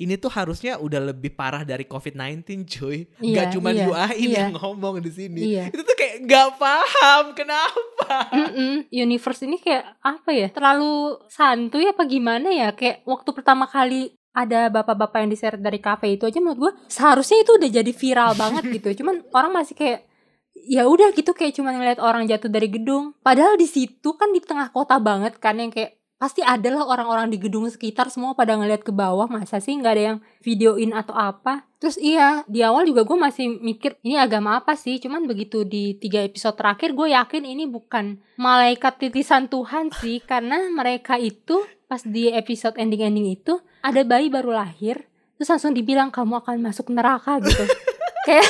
[0.00, 3.06] Ini tuh harusnya udah lebih parah dari COVID-19 cuy.
[3.20, 4.38] Iya, Gak cuma iya, Yuain iya.
[4.46, 5.40] yang ngomong di sini.
[5.54, 5.70] Iya.
[5.70, 8.14] Itu tuh kayak gak paham kenapa.
[8.32, 8.88] Mm-mm.
[8.90, 10.48] Universe ini kayak apa ya?
[10.50, 12.74] Terlalu santuy apa gimana ya?
[12.74, 17.44] Kayak waktu pertama kali ada bapak-bapak yang diseret dari kafe itu aja menurut gue seharusnya
[17.44, 18.88] itu udah jadi viral banget gitu.
[19.04, 20.08] Cuman orang masih kayak
[20.52, 23.16] ya udah gitu kayak cuma ngeliat orang jatuh dari gedung.
[23.24, 27.42] Padahal di situ kan di tengah kota banget kan yang kayak pasti adalah orang-orang di
[27.42, 31.66] gedung sekitar semua pada ngeliat ke bawah masa sih nggak ada yang videoin atau apa?
[31.82, 35.02] Terus iya di awal juga gue masih mikir ini agama apa sih?
[35.02, 40.22] Cuman begitu di tiga episode terakhir gue yakin ini bukan malaikat titisan Tuhan sih.
[40.22, 45.02] Karena mereka itu pas di episode ending-ending itu ada bayi baru lahir
[45.34, 47.66] terus langsung dibilang kamu akan masuk neraka gitu.
[48.30, 48.46] Kayak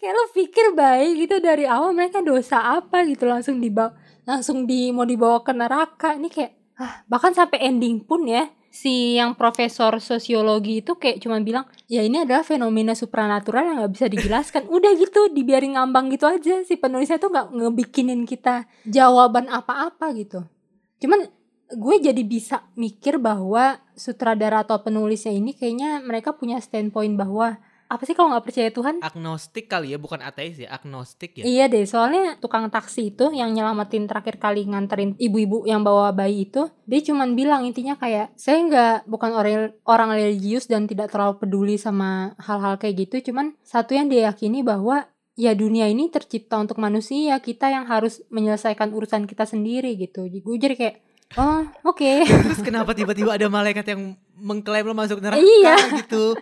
[0.00, 3.92] kayak lo pikir bayi gitu dari awal mereka dosa apa gitu langsung dibawa
[4.24, 6.16] langsung di mau dibawa ke neraka.
[6.16, 11.36] Ini kayak ah bahkan sampai ending pun ya si yang profesor sosiologi itu kayak cuma
[11.42, 14.62] bilang ya ini adalah fenomena supranatural yang nggak bisa dijelaskan.
[14.76, 16.64] Udah gitu dibiarin ngambang gitu aja.
[16.64, 20.48] Si penulisnya tuh nggak ngebikinin kita jawaban apa-apa gitu.
[20.96, 21.28] Cuman
[21.70, 28.06] gue jadi bisa mikir bahwa sutradara atau penulisnya ini kayaknya mereka punya standpoint bahwa apa
[28.06, 31.42] sih kalau nggak percaya Tuhan Agnostik kali ya, bukan ateis ya, agnostik ya.
[31.42, 36.46] Iya deh, soalnya tukang taksi itu yang nyelamatin terakhir kali nganterin ibu-ibu yang bawa bayi
[36.46, 41.42] itu, dia cuman bilang intinya kayak saya nggak bukan orang orang religius dan tidak terlalu
[41.42, 46.62] peduli sama hal-hal kayak gitu, cuman satu yang dia yakini bahwa ya dunia ini tercipta
[46.62, 50.30] untuk manusia, kita yang harus menyelesaikan urusan kita sendiri gitu.
[50.30, 50.96] Jadi gue jadi kayak
[51.38, 52.12] oh oke
[52.46, 55.74] Terus kenapa tiba-tiba ada malaikat yang mengklaim lo masuk neraka Iya.
[56.06, 56.34] gitu?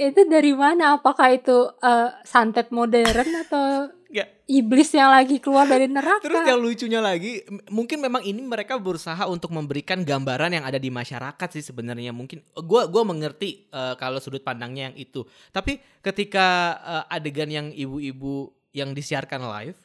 [0.00, 0.96] Itu dari mana?
[0.96, 4.28] Apakah itu eh, santet modern atau Nggak.
[4.48, 6.24] iblis yang lagi keluar dari neraka?
[6.26, 10.88] Terus yang lucunya lagi, mungkin memang ini mereka berusaha untuk memberikan gambaran yang ada di
[10.88, 12.16] masyarakat sih sebenarnya.
[12.16, 15.20] Mungkin gua gua mengerti eh, kalau sudut pandangnya yang itu.
[15.52, 16.46] Tapi ketika
[16.80, 19.78] eh, adegan yang ibu-ibu yang disiarkan live,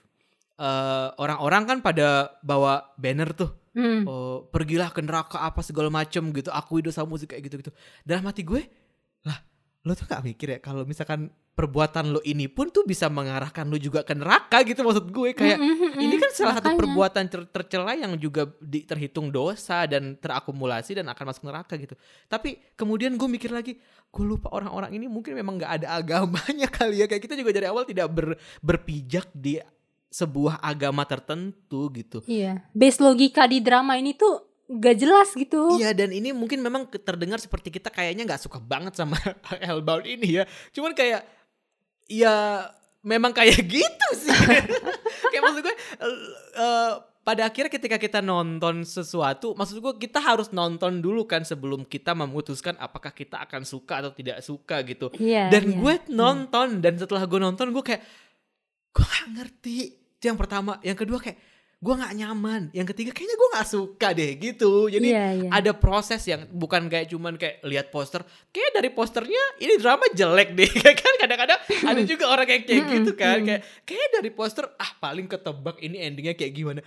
[0.56, 4.08] eh, orang-orang kan pada bawa banner tuh, Hmm.
[4.08, 7.75] oh, pergilah ke neraka apa segala macem gitu, akui dosamu sih kayak gitu-gitu.
[8.08, 8.63] Dalam hati gue,
[9.28, 9.36] lah,
[9.86, 13.78] lo tuh gak mikir ya kalau misalkan perbuatan lo ini pun tuh bisa mengarahkan lo
[13.78, 17.24] juga ke neraka gitu maksud gue kayak Mm, mm, mm, ini kan salah satu perbuatan
[17.26, 21.93] ter- tercela yang juga di- terhitung dosa dan terakumulasi dan akan masuk neraka gitu.
[22.26, 27.00] Tapi kemudian gue mikir lagi, gue lupa orang-orang ini mungkin memang nggak ada agamanya kali
[27.00, 27.08] ya.
[27.08, 29.62] Kayak kita juga dari awal tidak ber- berpijak di
[30.08, 32.19] sebuah agama tertentu gitu.
[32.24, 32.63] Iya.
[32.71, 35.78] Base logika di drama ini tuh gak jelas gitu.
[35.78, 39.17] Iya dan ini mungkin memang terdengar seperti kita kayaknya nggak suka banget sama
[39.65, 40.43] Hellbound ini ya.
[40.73, 41.21] Cuman kayak
[42.10, 42.65] ya
[43.06, 44.34] memang kayak gitu sih.
[45.32, 46.17] kayak maksud gue eh,
[46.58, 46.93] eh,
[47.25, 52.13] pada akhirnya ketika kita nonton sesuatu, maksud gue kita harus nonton dulu kan sebelum kita
[52.13, 55.10] memutuskan apakah kita akan suka atau tidak suka gitu.
[55.17, 55.49] Iya.
[55.49, 55.78] Dan iya.
[55.78, 58.01] gue nonton dan setelah gue nonton gue kayak
[58.93, 59.78] gue gak ngerti.
[60.21, 61.38] Itu yang pertama, yang kedua kayak
[61.75, 62.61] gue nggak nyaman.
[62.73, 64.71] Yang ketiga kayaknya gue nggak suka deh gitu.
[64.89, 65.49] Jadi Iya, iya.
[65.53, 68.25] ada proses yang bukan kayak cuman kayak lihat poster.
[68.49, 70.71] Kayak dari posternya ini drama jelek deh.
[71.01, 73.38] Kan kadang-kadang ada juga orang kayak kayak gitu kan.
[73.43, 76.81] Kayak kayak dari poster ah paling ketebak ini endingnya kayak gimana.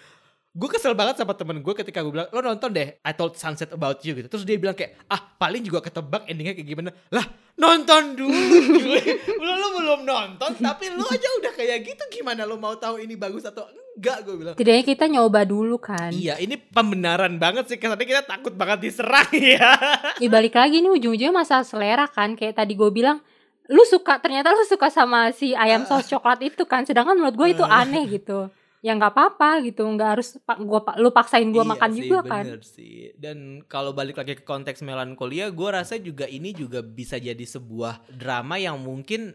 [0.59, 3.71] Gue kesel banget sama temen gue ketika gue bilang lo nonton deh I Told Sunset
[3.71, 4.27] About You gitu.
[4.27, 6.91] Terus dia bilang kayak ah paling juga ketebak endingnya kayak gimana.
[7.09, 7.23] Lah
[7.55, 8.35] nonton dulu.
[9.39, 13.15] Lo, lo belum nonton tapi lo aja udah kayak gitu gimana lo mau tahu ini
[13.15, 14.55] bagus atau enggak gue bilang.
[14.55, 16.11] Setidaknya kita nyoba dulu kan.
[16.11, 17.79] Iya, ini pembenaran banget sih.
[17.79, 19.79] Kesannya kita takut banget diserang ya.
[20.19, 22.35] Ya balik lagi nih ujung-ujungnya masalah selera kan.
[22.35, 23.23] Kayak tadi gue bilang,
[23.67, 26.83] lu suka ternyata lu suka sama si ayam saus coklat itu kan.
[26.83, 27.87] Sedangkan menurut gue itu Ah.
[27.87, 28.51] aneh gitu.
[28.79, 32.45] Ya nggak apa-apa gitu, nggak harus gua lu paksain gue Iya makan sih, juga kan.
[32.47, 33.11] bener sih.
[33.19, 38.07] Dan kalau balik lagi ke konteks melankolia, gue rasa juga ini juga bisa jadi sebuah
[38.15, 39.35] drama yang mungkin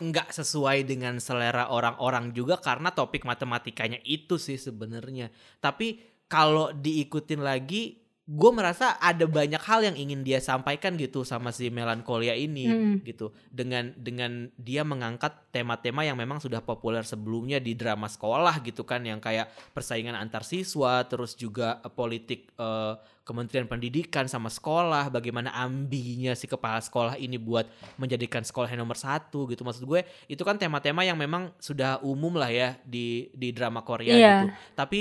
[0.00, 5.30] nggak sesuai dengan selera orang-orang juga karena topik matematikanya itu sih sebenarnya.
[5.62, 7.98] Tapi kalau diikutin lagi,
[8.30, 12.94] gue merasa ada banyak hal yang ingin dia sampaikan gitu sama si melankolia ini Mm.
[13.02, 13.34] gitu.
[13.50, 19.02] Dengan dengan dia mengangkat tema-tema yang memang sudah populer sebelumnya di drama sekolah gitu kan
[19.02, 25.54] yang kayak persaingan antar siswa, terus juga eh, politik eh, Kementerian Pendidikan sama sekolah, bagaimana
[25.54, 27.62] ambinya si kepala sekolah ini buat
[27.94, 29.62] menjadikan sekolah yang nomor satu gitu.
[29.62, 34.14] Maksud gue itu kan tema-tema yang memang sudah umum lah ya di di drama Korea
[34.14, 34.34] Iya.
[34.34, 34.46] gitu.
[34.74, 35.00] Tapi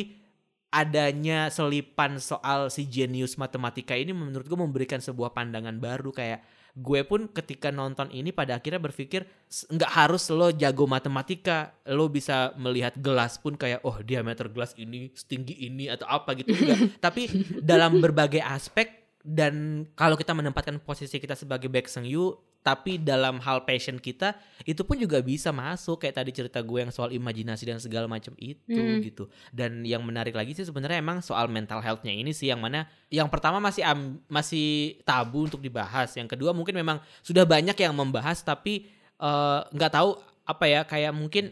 [0.69, 6.13] adanya selipan soal si jenius matematika ini menurut gue memberikan sebuah pandangan baru.
[6.13, 6.45] Kayak
[6.77, 12.07] gue pun ketika nonton ini pada akhirnya berpikir "S- nggak harus lo jago matematika lo
[12.07, 16.53] bisa melihat gelas pun kayak oh diameter gelas ini setinggi ini atau apa gitu.
[16.53, 17.27] Enggak tapi
[17.59, 23.39] dalam berbagai aspek dan kalau kita menempatkan posisi kita sebagai Baek Seung Yu tapi dalam
[23.39, 27.65] hal passion kita itu pun juga bisa masuk kayak tadi cerita gue yang soal imajinasi
[27.65, 29.01] dan segala macam itu Hmm.
[29.01, 32.85] gitu dan yang menarik lagi sih sebenarnya emang soal mental healthnya ini sih yang mana
[33.09, 34.67] yang pertama masih am- masih
[35.01, 38.85] tabu untuk dibahas yang kedua mungkin memang sudah banyak yang membahas tapi
[39.17, 40.13] eh, nggak tahu
[40.45, 41.49] apa ya kayak mungkin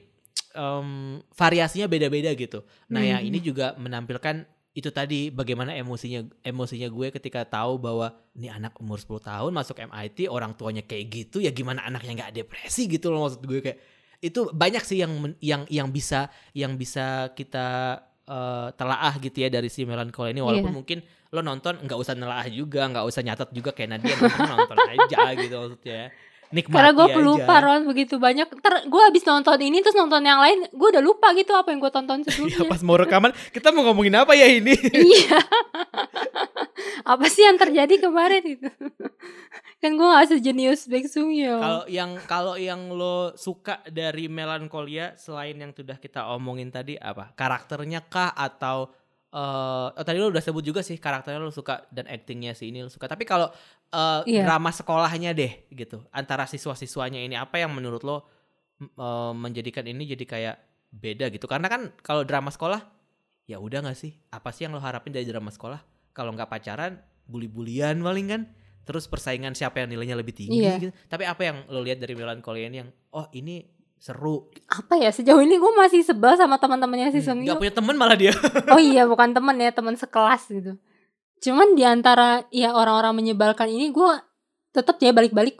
[0.53, 0.89] em,
[1.31, 3.29] variasinya beda-beda gitu nah yang Hmm.
[3.29, 4.45] ini juga menampilkan
[4.77, 9.81] itu tadi bagaimana emosinya emosinya gue ketika tahu bahwa ini anak umur 10 tahun masuk
[9.89, 12.85] MIT orang tuanya kayak gitu ya gimana anaknya nggak depresi?
[12.85, 13.77] Gitu loh maksud gue kayak
[14.21, 17.97] itu banyak sih yang yang yang bisa yang bisa kita
[18.29, 20.45] eh, telaah gitu ya dari si melankolia ini.
[20.45, 20.77] Walaupun Iya.
[20.77, 24.77] mungkin lo nonton nggak usah nelaah juga nggak usah nyatet juga kayak Nadia nonton nonton
[24.79, 26.01] aja gitu maksudnya
[26.49, 27.15] nikmati Karena gue aja.
[27.15, 28.47] pelupa Ron begitu banyak.
[28.47, 31.79] Ntar gue abis nonton ini terus nonton yang lain, gue udah lupa gitu apa yang
[31.83, 32.67] gue tonton ya sebelumnya.
[32.71, 34.73] pas mau rekaman kita mau ngomongin apa ya ini
[35.11, 35.39] iya.
[37.13, 38.69] apa sih yang terjadi kemarin itu?
[39.77, 41.29] kan gue gak sejenius Baek Sung.
[41.37, 47.29] Kalau yang kalau yang lo suka dari melankolia selain yang sudah kita omongin tadi apa?
[47.37, 48.89] Karakternya kah atau
[49.27, 52.79] eh oh, tadi lo udah sebut juga sih karakternya lo suka dan actingnya si ini
[52.79, 53.05] lo suka.
[53.05, 53.51] Tapi kalau
[53.89, 54.47] eh, Iya.
[54.47, 58.17] drama sekolahnya deh gitu antara siswa-siswanya ini apa yang menurut lo
[58.79, 60.55] eh, menjadikan ini jadi kayak
[60.91, 61.45] beda gitu?
[61.45, 62.79] Karena kan kalau drama sekolah
[63.45, 64.15] ya udah nggak sih?
[64.29, 65.79] Apa sih yang lo harapin dari drama sekolah?
[66.11, 68.41] Kalau nggak pacaran, bully-bulian paling kan?
[68.87, 70.79] Terus persaingan siapa yang nilainya lebih tinggi Iya.
[70.79, 70.91] gitu.
[71.05, 74.47] Tapi apa yang lo lihat dari melankolia ini yang oh ini seru.
[74.67, 77.59] Apa ya sejauh ini gue masih sebel sama teman-temannya si Sung Gak Yeol.
[77.59, 78.33] punya temen malah dia.
[78.73, 80.77] Oh iya bukan teman ya teman sekelas gitu.
[81.39, 84.11] Cuman di antara ya orang-orang menyebalkan ini gue
[84.71, 85.57] tetap ya balik-balik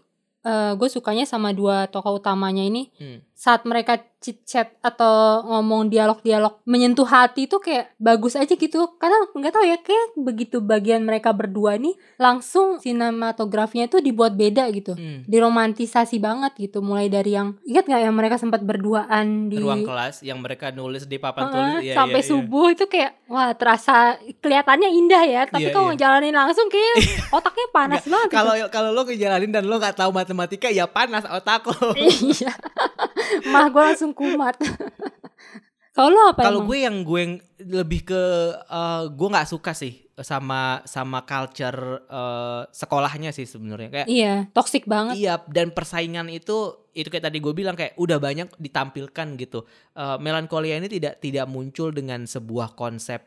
[0.47, 3.19] gue sukanya sama dua tokoh utamanya ini Hmm.
[3.37, 5.05] Saat mereka chit chat atau
[5.45, 10.57] ngomong dialog-dialog menyentuh hati itu kayak bagus aja gitu karena nggak tahu ya kayak begitu
[10.57, 15.21] bagian mereka berdua nih langsung sinematografinya tuh dibuat beda gitu Hmm.
[15.23, 20.21] diromantisasi banget gitu mulai dari yang ingat nggak yang mereka sempat berduaan di Ruang kelas
[20.21, 22.31] yang mereka nulis di papan Heeh, tulis iya, sampai iya, iya.
[22.33, 23.95] subuh itu kayak wah terasa
[24.35, 25.93] kelihatannya indah ya tapi Iya, kalau iya.
[25.93, 26.95] ngejalanin langsung kayak
[27.29, 28.67] otaknya panas banget Kalau gitu.
[28.71, 31.93] kalau lo ngejalanin dan lo nggak tahu matematika ya panas otak lo.
[31.93, 32.49] iya
[33.53, 34.55] mah gue langsung kumat
[35.97, 40.05] kalau lo apa Kalau gue yang gue yang lebih ke eh, gue nggak suka sih
[40.17, 46.87] sama sama culture eh, sekolahnya sih sebenarnya kayak iya toxic banget Iya dan persaingan itu
[46.97, 49.65] itu kayak tadi gue bilang kayak udah banyak ditampilkan gitu.
[49.93, 53.25] Eh, melankolia ini tidak tidak muncul dengan sebuah konsep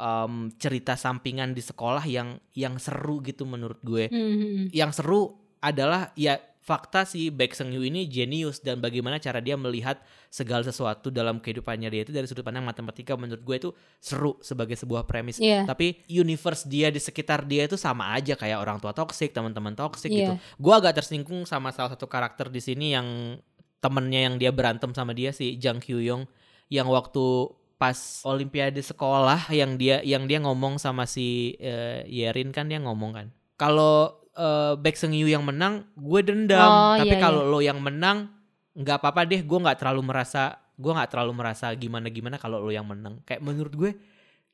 [0.00, 4.08] em, cerita sampingan di sekolah yang yang seru gitu menurut gue.
[4.08, 4.64] Hmm, hmm.
[4.72, 9.58] Yang seru adalah ya fakta si Baek Seung Yu ini jenius dan bagaimana cara dia
[9.58, 9.98] melihat
[10.30, 14.78] segala sesuatu dalam kehidupannya dia itu dari sudut pandang matematika menurut gue itu seru sebagai
[14.78, 15.42] sebuah premis.
[15.42, 15.66] Iya.
[15.66, 20.14] Tapi universe dia di sekitar dia itu sama aja kayak orang tua toksik, teman-teman toksik
[20.14, 20.38] gitu.
[20.38, 20.54] Iya.
[20.62, 23.34] Gue agak tersinggung sama salah satu karakter di sini yang
[23.82, 26.30] temennya yang dia berantem sama dia si Jang Kyu Yong
[26.70, 32.68] yang waktu pas olimpiade sekolah yang dia yang dia ngomong sama si eh, Yerin kan
[32.68, 36.64] dia ngomong kan kalau eh, Baek Seung Yu yang menang gue dendam.
[36.64, 38.32] Oh, tapi iya, kalau lo yang menang
[38.72, 42.72] nggak apa-apa deh gue nggak terlalu merasa gue nggak terlalu merasa gimana gimana kalau lo
[42.72, 43.20] yang menang.
[43.28, 43.90] Kayak menurut gue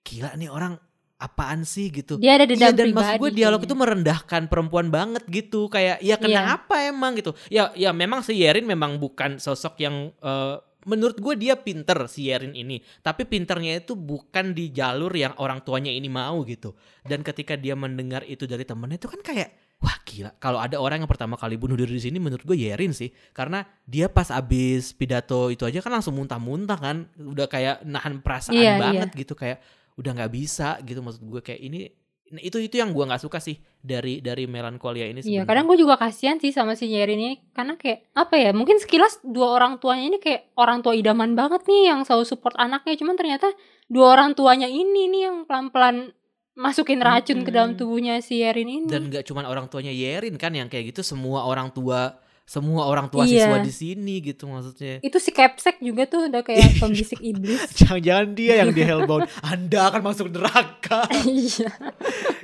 [0.03, 0.75] gila nih orang
[1.17, 2.19] apaan sih gitu?
[2.19, 2.97] Dia ada Iya dendam dan pribadi.
[2.99, 3.73] maksud gue dialog kayaknya.
[3.73, 5.61] itu merendahkan perempuan banget gitu.
[5.71, 7.33] Kayak ya kenapa emang gitu?
[7.49, 12.29] Ya ya memang si Yerin memang bukan sosok yang eh, menurut gue dia pinter si
[12.29, 12.79] Yerin ini.
[13.01, 16.77] Tapi pinternya itu bukan di jalur yang orang tuanya ini mau gitu.
[17.03, 20.31] Dan ketika dia mendengar itu dari temennya itu kan kayak wah gila.
[20.41, 23.13] Kalau ada orang yang pertama kali bunuh diri di sini menurut gue Yerin sih.
[23.31, 26.97] Karena dia pas abis pidato itu aja kan langsung muntah-muntah kan.
[27.21, 29.37] Udah kayak nahan perasaan Iya, banget gitu.
[29.37, 29.61] Kayak
[29.97, 31.41] udah nggak bisa gitu maksud gue.
[31.45, 31.81] Kayak ini
[32.27, 35.47] nah, itu itu yang gue nggak suka sih dari dari melankolia ini Iya, sebenarnya.
[35.47, 37.33] kadang gue juga kasihan sih sama si Yerin ini.
[37.53, 38.51] Karena kayak apa ya?
[38.57, 42.57] Mungkin sekilas dua orang tuanya ini kayak orang tua idaman banget nih yang selalu support
[42.57, 43.53] anaknya, cuman ternyata
[43.87, 46.11] dua orang tuanya ini nih yang pelan-pelan
[46.57, 48.89] masukin racun ke dalam tubuhnya si Yerin ini.
[48.89, 53.11] dan nggak cuma orang tuanya Yerin kan yang kayak gitu semua orang tua semua orang
[53.11, 53.45] tua Iya.
[53.45, 57.61] siswa di sini gitu maksudnya itu si Capsek juga tuh udah kayak pembisik iblis.
[57.79, 61.69] jangan-jangan dia yang di hellbound anda akan masuk neraka Iya.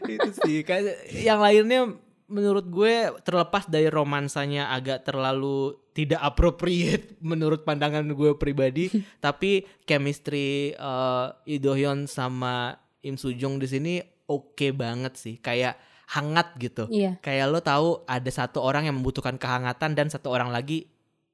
[0.05, 1.94] itu sih kayak yang lainnya
[2.27, 8.88] menurut gue terlepas dari romansanya agak terlalu tidak appropriate menurut pandangan gue pribadi
[9.20, 13.93] tapi chemistry uh, Lee Do Hyun sama Im Soo Jung di sini
[14.25, 15.77] oke banget sih kayak
[16.09, 17.17] hangat gitu Iya.
[17.19, 20.87] kayak lo tahu ada satu orang yang membutuhkan kehangatan dan satu orang lagi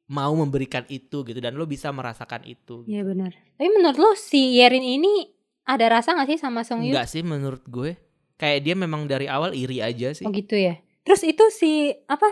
[0.07, 3.37] mau memberikan itu gitu dan lo bisa merasakan itu Iya benar.
[3.55, 5.29] Tapi menurut lo si Yerin ini
[5.63, 6.91] ada rasa gak sih sama Song Yu?
[6.91, 7.93] enggak sih menurut gue
[8.35, 10.81] kayak dia memang dari awal iri aja sih Oh gitu ya.
[11.05, 11.73] Terus itu si
[12.05, 12.29] apa?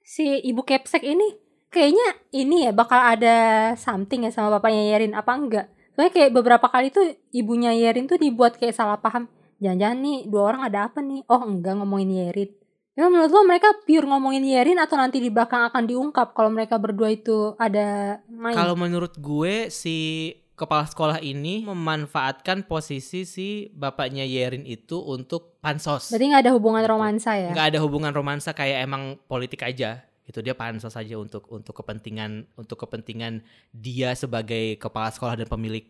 [0.00, 1.34] Si ibu Capsek ini
[1.66, 3.36] kayaknya ini ya bakal ada
[3.74, 5.66] something ya sama bapaknya Yerin apa enggak?
[5.96, 9.32] Soalnya kayak beberapa kali tuh ibunya Yerin tuh dibuat kayak salah paham.
[9.64, 11.24] Jangan-jangan nih dua orang ada apa nih?
[11.32, 12.52] Oh enggak ngomongin Yerin.
[12.96, 16.76] Ya menurut lo mereka pure ngomongin Yerin atau nanti di belakang akan diungkap kalau mereka
[16.76, 18.52] berdua itu ada main?
[18.52, 26.12] Kalau menurut gue si kepala sekolah ini memanfaatkan posisi si bapaknya Yerin itu untuk pansos.
[26.12, 27.52] Berarti nggak ada hubungan romansa ya?
[27.52, 30.04] Nggak ada hubungan romansa kayak emang politik aja.
[30.26, 35.86] Itu dia pansos saja untuk untuk kepentingan untuk kepentingan dia sebagai kepala sekolah dan pemilik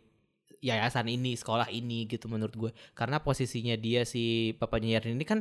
[0.61, 2.71] yayasan ini, sekolah ini gitu menurut gue.
[2.93, 5.41] Karena posisinya dia si bapaknya Yerin ini kan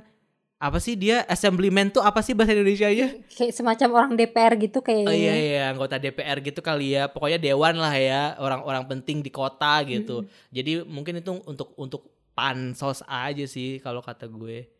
[0.55, 3.11] apa sih dia assemblyman tuh apa sih bahasa Indonesia nya?
[3.35, 5.11] Kayak semacam orang DPR gitu kayaknya.
[5.11, 7.11] Oh iya iya anggota DPR gitu kali ya.
[7.11, 10.23] Pokoknya dewan lah ya, orang-orang penting di kota gitu.
[10.55, 14.71] Jadi mungkin itu untuk untuk pansos aja sih kalau kata gue.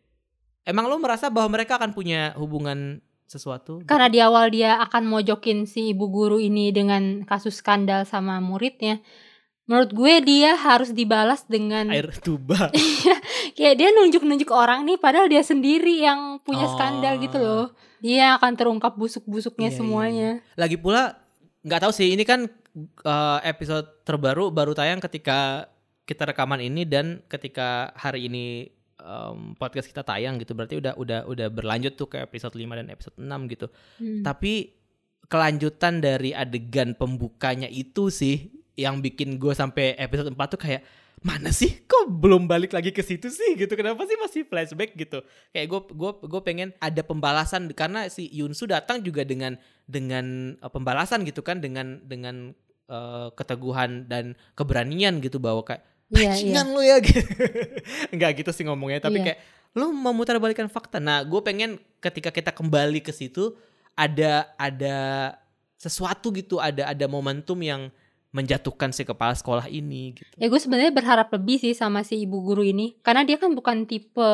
[0.66, 3.82] Emang lo merasa bahwa mereka akan punya hubungan sesuatu?
[3.84, 9.02] Karena di awal dia akan mojokin si ibu guru ini dengan kasus skandal sama muridnya.
[9.66, 12.70] Menurut gue dia harus dibalas dengan air tuba.
[13.58, 16.74] kayak dia nunjuk-nunjuk orang nih padahal dia sendiri yang punya Oh.
[16.78, 17.66] skandal gitu loh.
[17.98, 20.30] Dia akan terungkap busuk-busuknya Iya, iya, semuanya.
[20.54, 21.18] Lagi pula
[21.66, 22.46] nggak tahu sih ini kan
[23.02, 25.66] eh, episode terbaru baru tayang ketika
[26.06, 28.70] kita rekaman ini dan ketika hari ini
[29.06, 32.90] em, podcast kita tayang gitu berarti udah udah udah berlanjut tuh ke episode 5 dan
[32.90, 33.68] episode 6 gitu.
[34.02, 34.26] Hmm.
[34.26, 34.74] Tapi
[35.30, 40.84] kelanjutan dari adegan pembukanya itu sih yang bikin gue sampai episode 4 tuh kayak
[41.26, 45.26] mana sih kok belum balik lagi ke situ sih gitu kenapa sih masih flashback gitu
[45.50, 49.58] kayak gue gue gue pengen ada pembalasan karena si Yunsu datang juga dengan
[49.90, 52.54] dengan eh, pembalasan gitu kan dengan dengan
[52.92, 56.30] eh, keteguhan dan keberanian gitu bahwa kayak Iya, iya.
[56.32, 57.34] bajingan lu ya gitu.
[58.14, 59.26] Enggak gitu sih ngomongnya tapi Iya.
[59.34, 59.40] kayak
[59.76, 60.98] lu memutar balikan fakta.
[60.98, 63.58] Nah, gue pengen ketika kita kembali ke situ
[63.92, 64.98] ada ada
[65.76, 67.92] sesuatu gitu, ada ada momentum yang
[68.30, 70.28] menjatuhkan si kepala sekolah ini gitu.
[70.36, 73.84] Ya gue sebenarnya berharap lebih sih sama si ibu guru ini karena dia kan bukan
[73.84, 74.28] tipe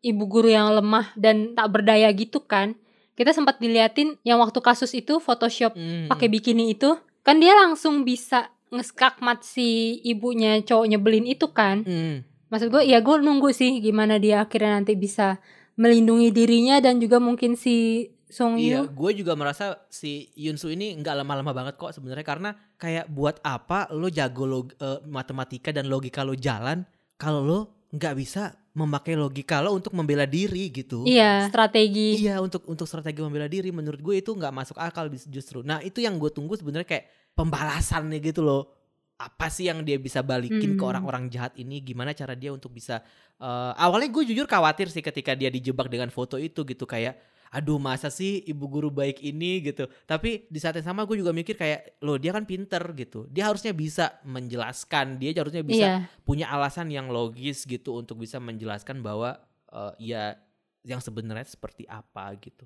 [0.00, 2.74] ibu guru yang lemah dan tak berdaya gitu kan.
[3.12, 6.08] Kita sempat diliatin yang waktu kasus itu Photoshop Hmm.
[6.08, 11.84] pakai bikini itu kan dia langsung bisa ngeskakmat si ibunya cowok nyebelin itu kan.
[11.84, 12.24] Hmm.
[12.48, 15.40] Maksud gue ya gue nunggu sih gimana dia akhirnya nanti bisa
[15.74, 18.96] melindungi dirinya dan juga mungkin si Song Iya, Yu.
[18.96, 23.92] gue juga merasa si Yunsu ini nggak lemah-lemah banget kok sebenarnya karena kayak buat apa
[23.92, 26.88] lo jago log- eh, matematika dan logika lo jalan
[27.20, 27.60] kalau lo
[27.92, 31.04] nggak bisa memakai logika lo untuk membela diri gitu.
[31.04, 32.24] Iya, strategi.
[32.24, 35.60] Iya untuk untuk strategi membela diri menurut gue itu nggak masuk akal justru.
[35.60, 37.04] Nah itu yang gue tunggu sebenarnya kayak
[37.36, 38.72] pembalasannya gitu loh.
[39.20, 40.90] Apa sih yang dia bisa balikin ke Hmm.
[40.90, 41.78] orang-orang jahat ini?
[41.84, 43.04] Gimana cara dia untuk bisa?
[43.42, 47.18] eh, awalnya gue jujur khawatir sih ketika dia dijebak dengan foto itu gitu kayak,
[47.52, 49.84] aduh masa sih ibu guru baik ini gitu.
[50.08, 53.28] Tapi di saat yang sama gue juga mikir kayak, loh dia kan pinter gitu.
[53.28, 55.20] Dia harusnya bisa menjelaskan.
[55.20, 55.96] Dia harusnya bisa Iya.
[56.24, 59.36] punya alasan yang logis gitu untuk bisa menjelaskan bahwa
[59.68, 60.40] eh, ya
[60.82, 62.64] yang sebenarnya seperti apa gitu.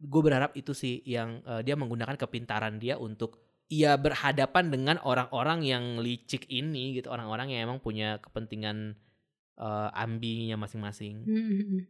[0.00, 3.36] Gue berharap itu sih yang eh, dia menggunakan kepintaran dia untuk
[3.68, 8.96] ia berhadapan dengan orang-orang yang licik ini gitu, orang-orang yang emang punya kepentingan
[9.60, 11.16] eh, ambinya masing-masing.
[11.28, 11.84] Hmm.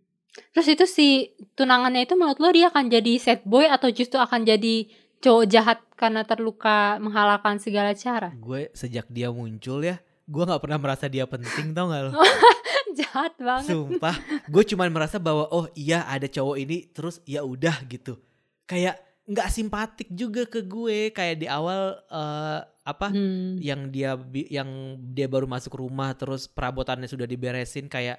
[0.52, 1.08] Terus itu si
[1.52, 4.88] tunangannya itu menurut lo dia akan jadi sad boy atau justru akan jadi
[5.20, 8.32] cowok jahat karena terluka menghalalkan segala cara?
[8.34, 12.12] Gue sejak dia muncul ya, gue nggak pernah merasa dia penting tau gak lo?
[12.98, 13.72] jahat banget.
[13.72, 14.16] Sumpah,
[14.48, 18.16] gue cuman merasa bahwa oh iya ada cowok ini terus ya udah gitu.
[18.64, 23.54] Kayak nggak simpatik juga ke gue kayak di awal eh, apa Hmm.
[23.62, 24.18] yang dia
[24.50, 24.68] yang
[25.14, 28.18] dia baru masuk rumah terus perabotannya sudah diberesin kayak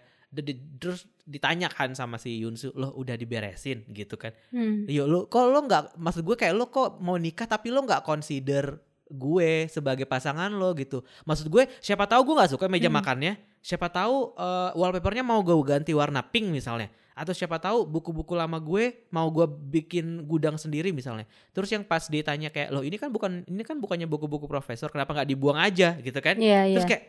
[0.81, 4.33] terus ditanyakan sama si Yunsu lo udah diberesin gitu kan.
[4.49, 4.89] Hmm.
[4.89, 8.01] Yo lo kok lo nggak maksud gue kayak lo kok mau nikah tapi lo nggak
[8.01, 11.05] consider gue sebagai pasangan lo gitu.
[11.23, 12.97] Maksud gue siapa tahu gue nggak suka meja Hmm.
[12.97, 16.89] makannya, siapa tahu eh, wallpapernya mau gue ganti warna pink misalnya.
[17.13, 21.29] Atau siapa tahu buku-buku lama gue mau gue bikin gudang sendiri misalnya.
[21.53, 25.13] Terus yang pas ditanya kayak lo ini kan bukan ini kan bukannya buku-buku profesor kenapa
[25.13, 26.41] nggak dibuang aja gitu kan?
[26.41, 26.89] Iya, Terus iya.
[26.89, 27.03] kayak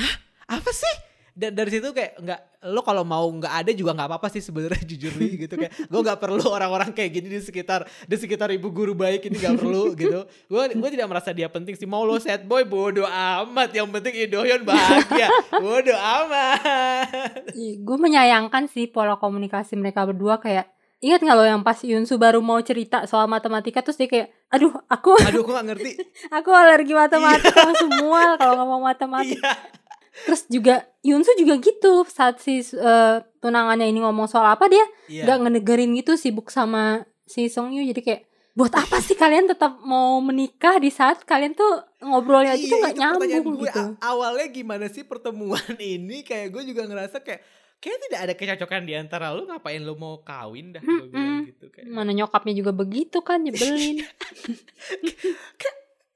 [0.00, 0.14] hah
[0.56, 0.94] apa sih?
[1.34, 4.82] Dan dari situ kayak nggak lo kalau mau nggak ada juga nggak apa-apa sih sebenarnya
[4.90, 5.54] jujur li gitu.
[5.56, 9.36] Kayak gue nggak perlu orang-orang kayak gini di sekitar di sekitar ibu guru baik ini
[9.40, 10.26] nggak perlu gitu.
[10.50, 11.88] Gue gue tidak merasa dia penting sih.
[11.88, 13.72] Mau lo sad boy bodo amat.
[13.72, 15.28] Yang penting Idohyon bahagia.
[15.56, 17.50] Bodo amat.
[17.56, 20.36] Gue menyayangkan sih pola komunikasi mereka berdua.
[20.42, 20.68] Kayak
[21.00, 24.68] Ingat gak lo yang pas Yunsu baru mau cerita soal matematika terus dia kayak aduh
[24.84, 25.90] aku aduh gue nggak ngerti.
[26.36, 29.48] aku alergi matematika semua kalau ngomong matematika.
[29.48, 29.79] Iya
[30.26, 35.24] terus juga Yunsu juga gitu saat si eh, tunangannya ini ngomong soal apa dia iya.
[35.24, 38.22] nggak ngedengerin gitu sibuk sama si Song Yu jadi kayak
[38.58, 43.14] buat apa sih kalian tetap mau menikah di saat kalian tuh ngobrolnya aja Iya, pertanyaan
[43.22, 43.82] nyambung gue, gitu.
[44.02, 46.26] Awalnya gimana sih pertemuan ini?
[46.26, 47.40] Kayak gue juga ngerasa kayak
[47.80, 51.48] kayak tidak ada kecocokan di antara lu ngapain lu mau kawin dah gue bilang Mm-mm.
[51.54, 51.88] gitu kayak.
[51.88, 54.04] Mana nyokapnya juga begitu kan nyebelin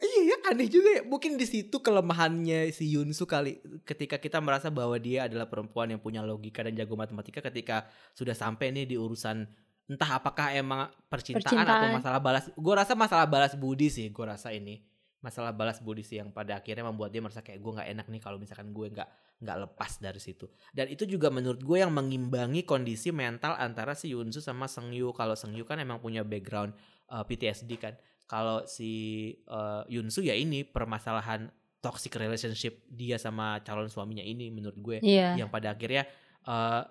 [0.05, 1.03] Iya ya aneh juga ya.
[1.09, 6.01] Mungkin di situ kelemahannya si Yunsu kali ketika kita merasa bahwa dia adalah perempuan yang
[6.05, 9.49] punya logika dan jago matematika ketika sudah sampai nih di urusan
[9.85, 11.97] entah apakah emang percintaan, atau Percintaan.
[11.97, 12.45] masalah balas.
[12.53, 14.13] Gue rasa masalah balas budi sih.
[14.13, 14.85] Gue rasa ini
[15.25, 18.21] masalah balas budi sih yang pada akhirnya membuat dia merasa kayak gue nggak enak nih
[18.21, 19.09] kalau misalkan gue nggak
[19.41, 20.49] nggak lepas dari situ.
[20.73, 25.17] Dan itu juga menurut gue yang mengimbangi kondisi mental antara si Yunsu sama Sengyu.
[25.17, 26.77] Kalau Sengyu kan emang punya background
[27.09, 31.53] uh, PTSD kan kalau si uh, Yunsu ya ini permasalahan
[31.85, 34.97] toxic relationship dia sama calon suaminya ini menurut gue.
[35.05, 35.37] Iya.
[35.37, 36.09] Yang pada akhirnya
[36.49, 36.89] uh,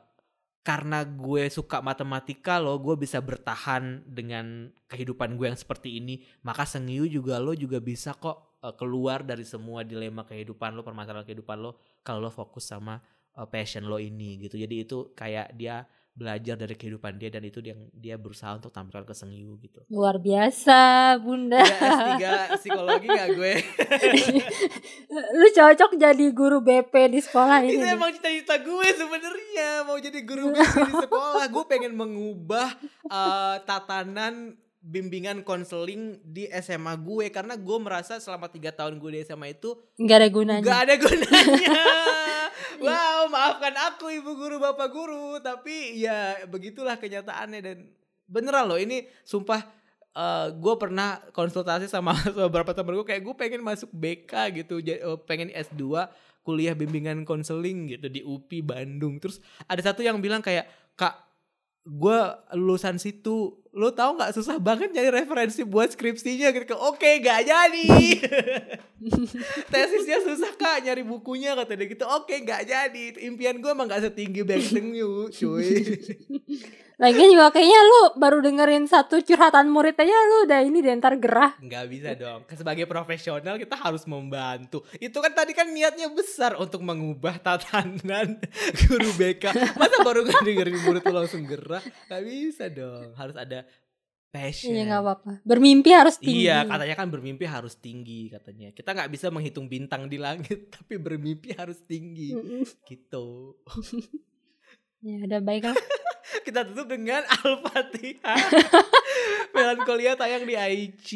[0.64, 6.64] karena gue suka matematika lo gue bisa bertahan dengan kehidupan gue yang seperti ini maka
[6.64, 11.60] Sengyu juga lo juga bisa kok uh, keluar dari semua dilema kehidupan lo permasalahan kehidupan
[11.60, 13.02] lo kalau lo fokus sama
[13.36, 14.56] uh, passion lo ini gitu.
[14.56, 19.05] Jadi itu kayak dia belajar dari kehidupan dia dan itu yang dia berusaha untuk tampilkan
[19.05, 21.64] ke Sengyu gitu luar biasa bunda
[22.20, 23.53] Ya S3 psikologi gak gue?
[25.39, 30.20] lu cocok jadi guru BP di sekolah ini Itu emang cita-cita gue sebenarnya mau jadi
[30.26, 31.45] guru BP di sekolah.
[31.49, 32.70] Gue pengen mengubah
[33.07, 37.32] eh, tatanan bimbingan konseling di SMA gue.
[37.32, 40.68] Karena gue merasa selama tiga tahun gue di SMA itu nggak ada gunanya.
[40.68, 41.80] gak ada gunanya.
[42.84, 47.60] wow, maafkan aku ibu guru bapak guru, tapi ya begitulah kenyataannya.
[47.64, 47.78] Dan
[48.28, 49.64] beneran loh ini sumpah
[50.12, 52.12] eh, gue pernah konsultasi sama
[52.52, 53.08] beberapa temen gue.
[53.08, 56.12] Kayak gue pengen masuk BK gitu, eh, pengen S2
[56.44, 59.16] kuliah bimbingan konseling gitu di UPI Bandung.
[59.24, 60.68] Terus ada satu yang bilang kayak
[61.00, 61.24] kak
[61.88, 62.20] gue
[62.56, 67.89] lulusan situ lo tau nggak susah banget nyari referensi buat skripsinya gitu oke gak jadi.
[69.74, 72.05] Tesisnya susah kak nyari bukunya kata dia gitu.
[72.05, 73.17] Oke gak jadi.
[73.26, 75.69] Impian gue emang gak setinggi Beng Yu cuy.
[77.01, 81.17] Lagian juga kayaknya lu baru dengerin satu curhatan murid aja lu udah ini deh ntar
[81.17, 81.57] gerah.
[81.57, 82.45] nggak bisa dong.
[82.53, 84.86] Sebagai profesional kita harus membantu.
[85.01, 88.38] Itu kan tadi kan niatnya besar untuk mengubah tatanan
[88.88, 91.82] guru BK masa baru dengerin murid tuh langsung gerah?
[91.82, 93.09] Nggak bisa dong.
[93.17, 93.62] Harus ada
[94.34, 95.32] passion Iya nggak apa-apa.
[95.46, 96.50] Bermimpi harus tinggi.
[96.50, 98.74] Iya, katanya kan bermimpi harus tinggi katanya.
[98.74, 102.34] Kita nggak bisa menghitung bintang di langit, tapi bermimpi harus tinggi.
[102.34, 102.66] Mm-mm.
[102.82, 103.28] Gitu.
[105.04, 105.76] Ya udah baiklah.
[106.48, 108.40] Kita tutup dengan Al-Fatihah.
[109.52, 111.12] Melankolia tayang di IG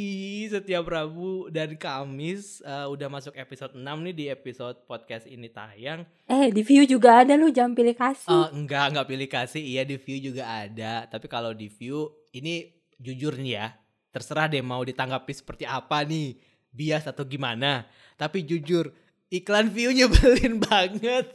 [0.51, 2.59] setiap Rabu dan Kamis.
[2.67, 6.03] Eh, udah masuk episode 6 nih di episode podcast ini tayang.
[6.27, 8.27] eh di view juga ada lu jangan pilih kasih.
[8.27, 9.63] Eh, enggak, enggak pilih kasih.
[9.63, 11.07] Iya di view juga ada.
[11.07, 13.67] Tapi kalau di view ini jujur nih ya.
[14.11, 16.37] Terserah deh mau ditanggapi seperti apa nih.
[16.73, 17.85] Bias atau gimana.
[18.17, 18.93] Tapi jujur
[19.29, 21.31] iklan view nyebelin banget.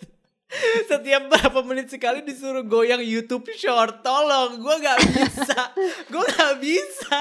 [0.85, 4.05] Setiap berapa menit sekali disuruh goyang YouTube Short.
[4.05, 5.73] Tolong, gue gak bisa.
[6.13, 7.19] gue gak bisa.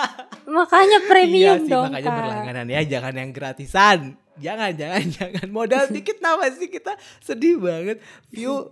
[0.51, 2.17] Makanya iya premium sih, dong makanya Kak.
[2.19, 2.81] berlangganan ya.
[2.83, 3.99] Jangan yang gratisan.
[4.35, 5.47] Jangan, jangan, jangan.
[5.47, 8.03] Modal dikit nama sih kita sedih banget.
[8.35, 8.67] View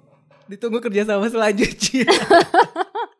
[0.52, 2.10] ditunggu kerjasama selanjutnya.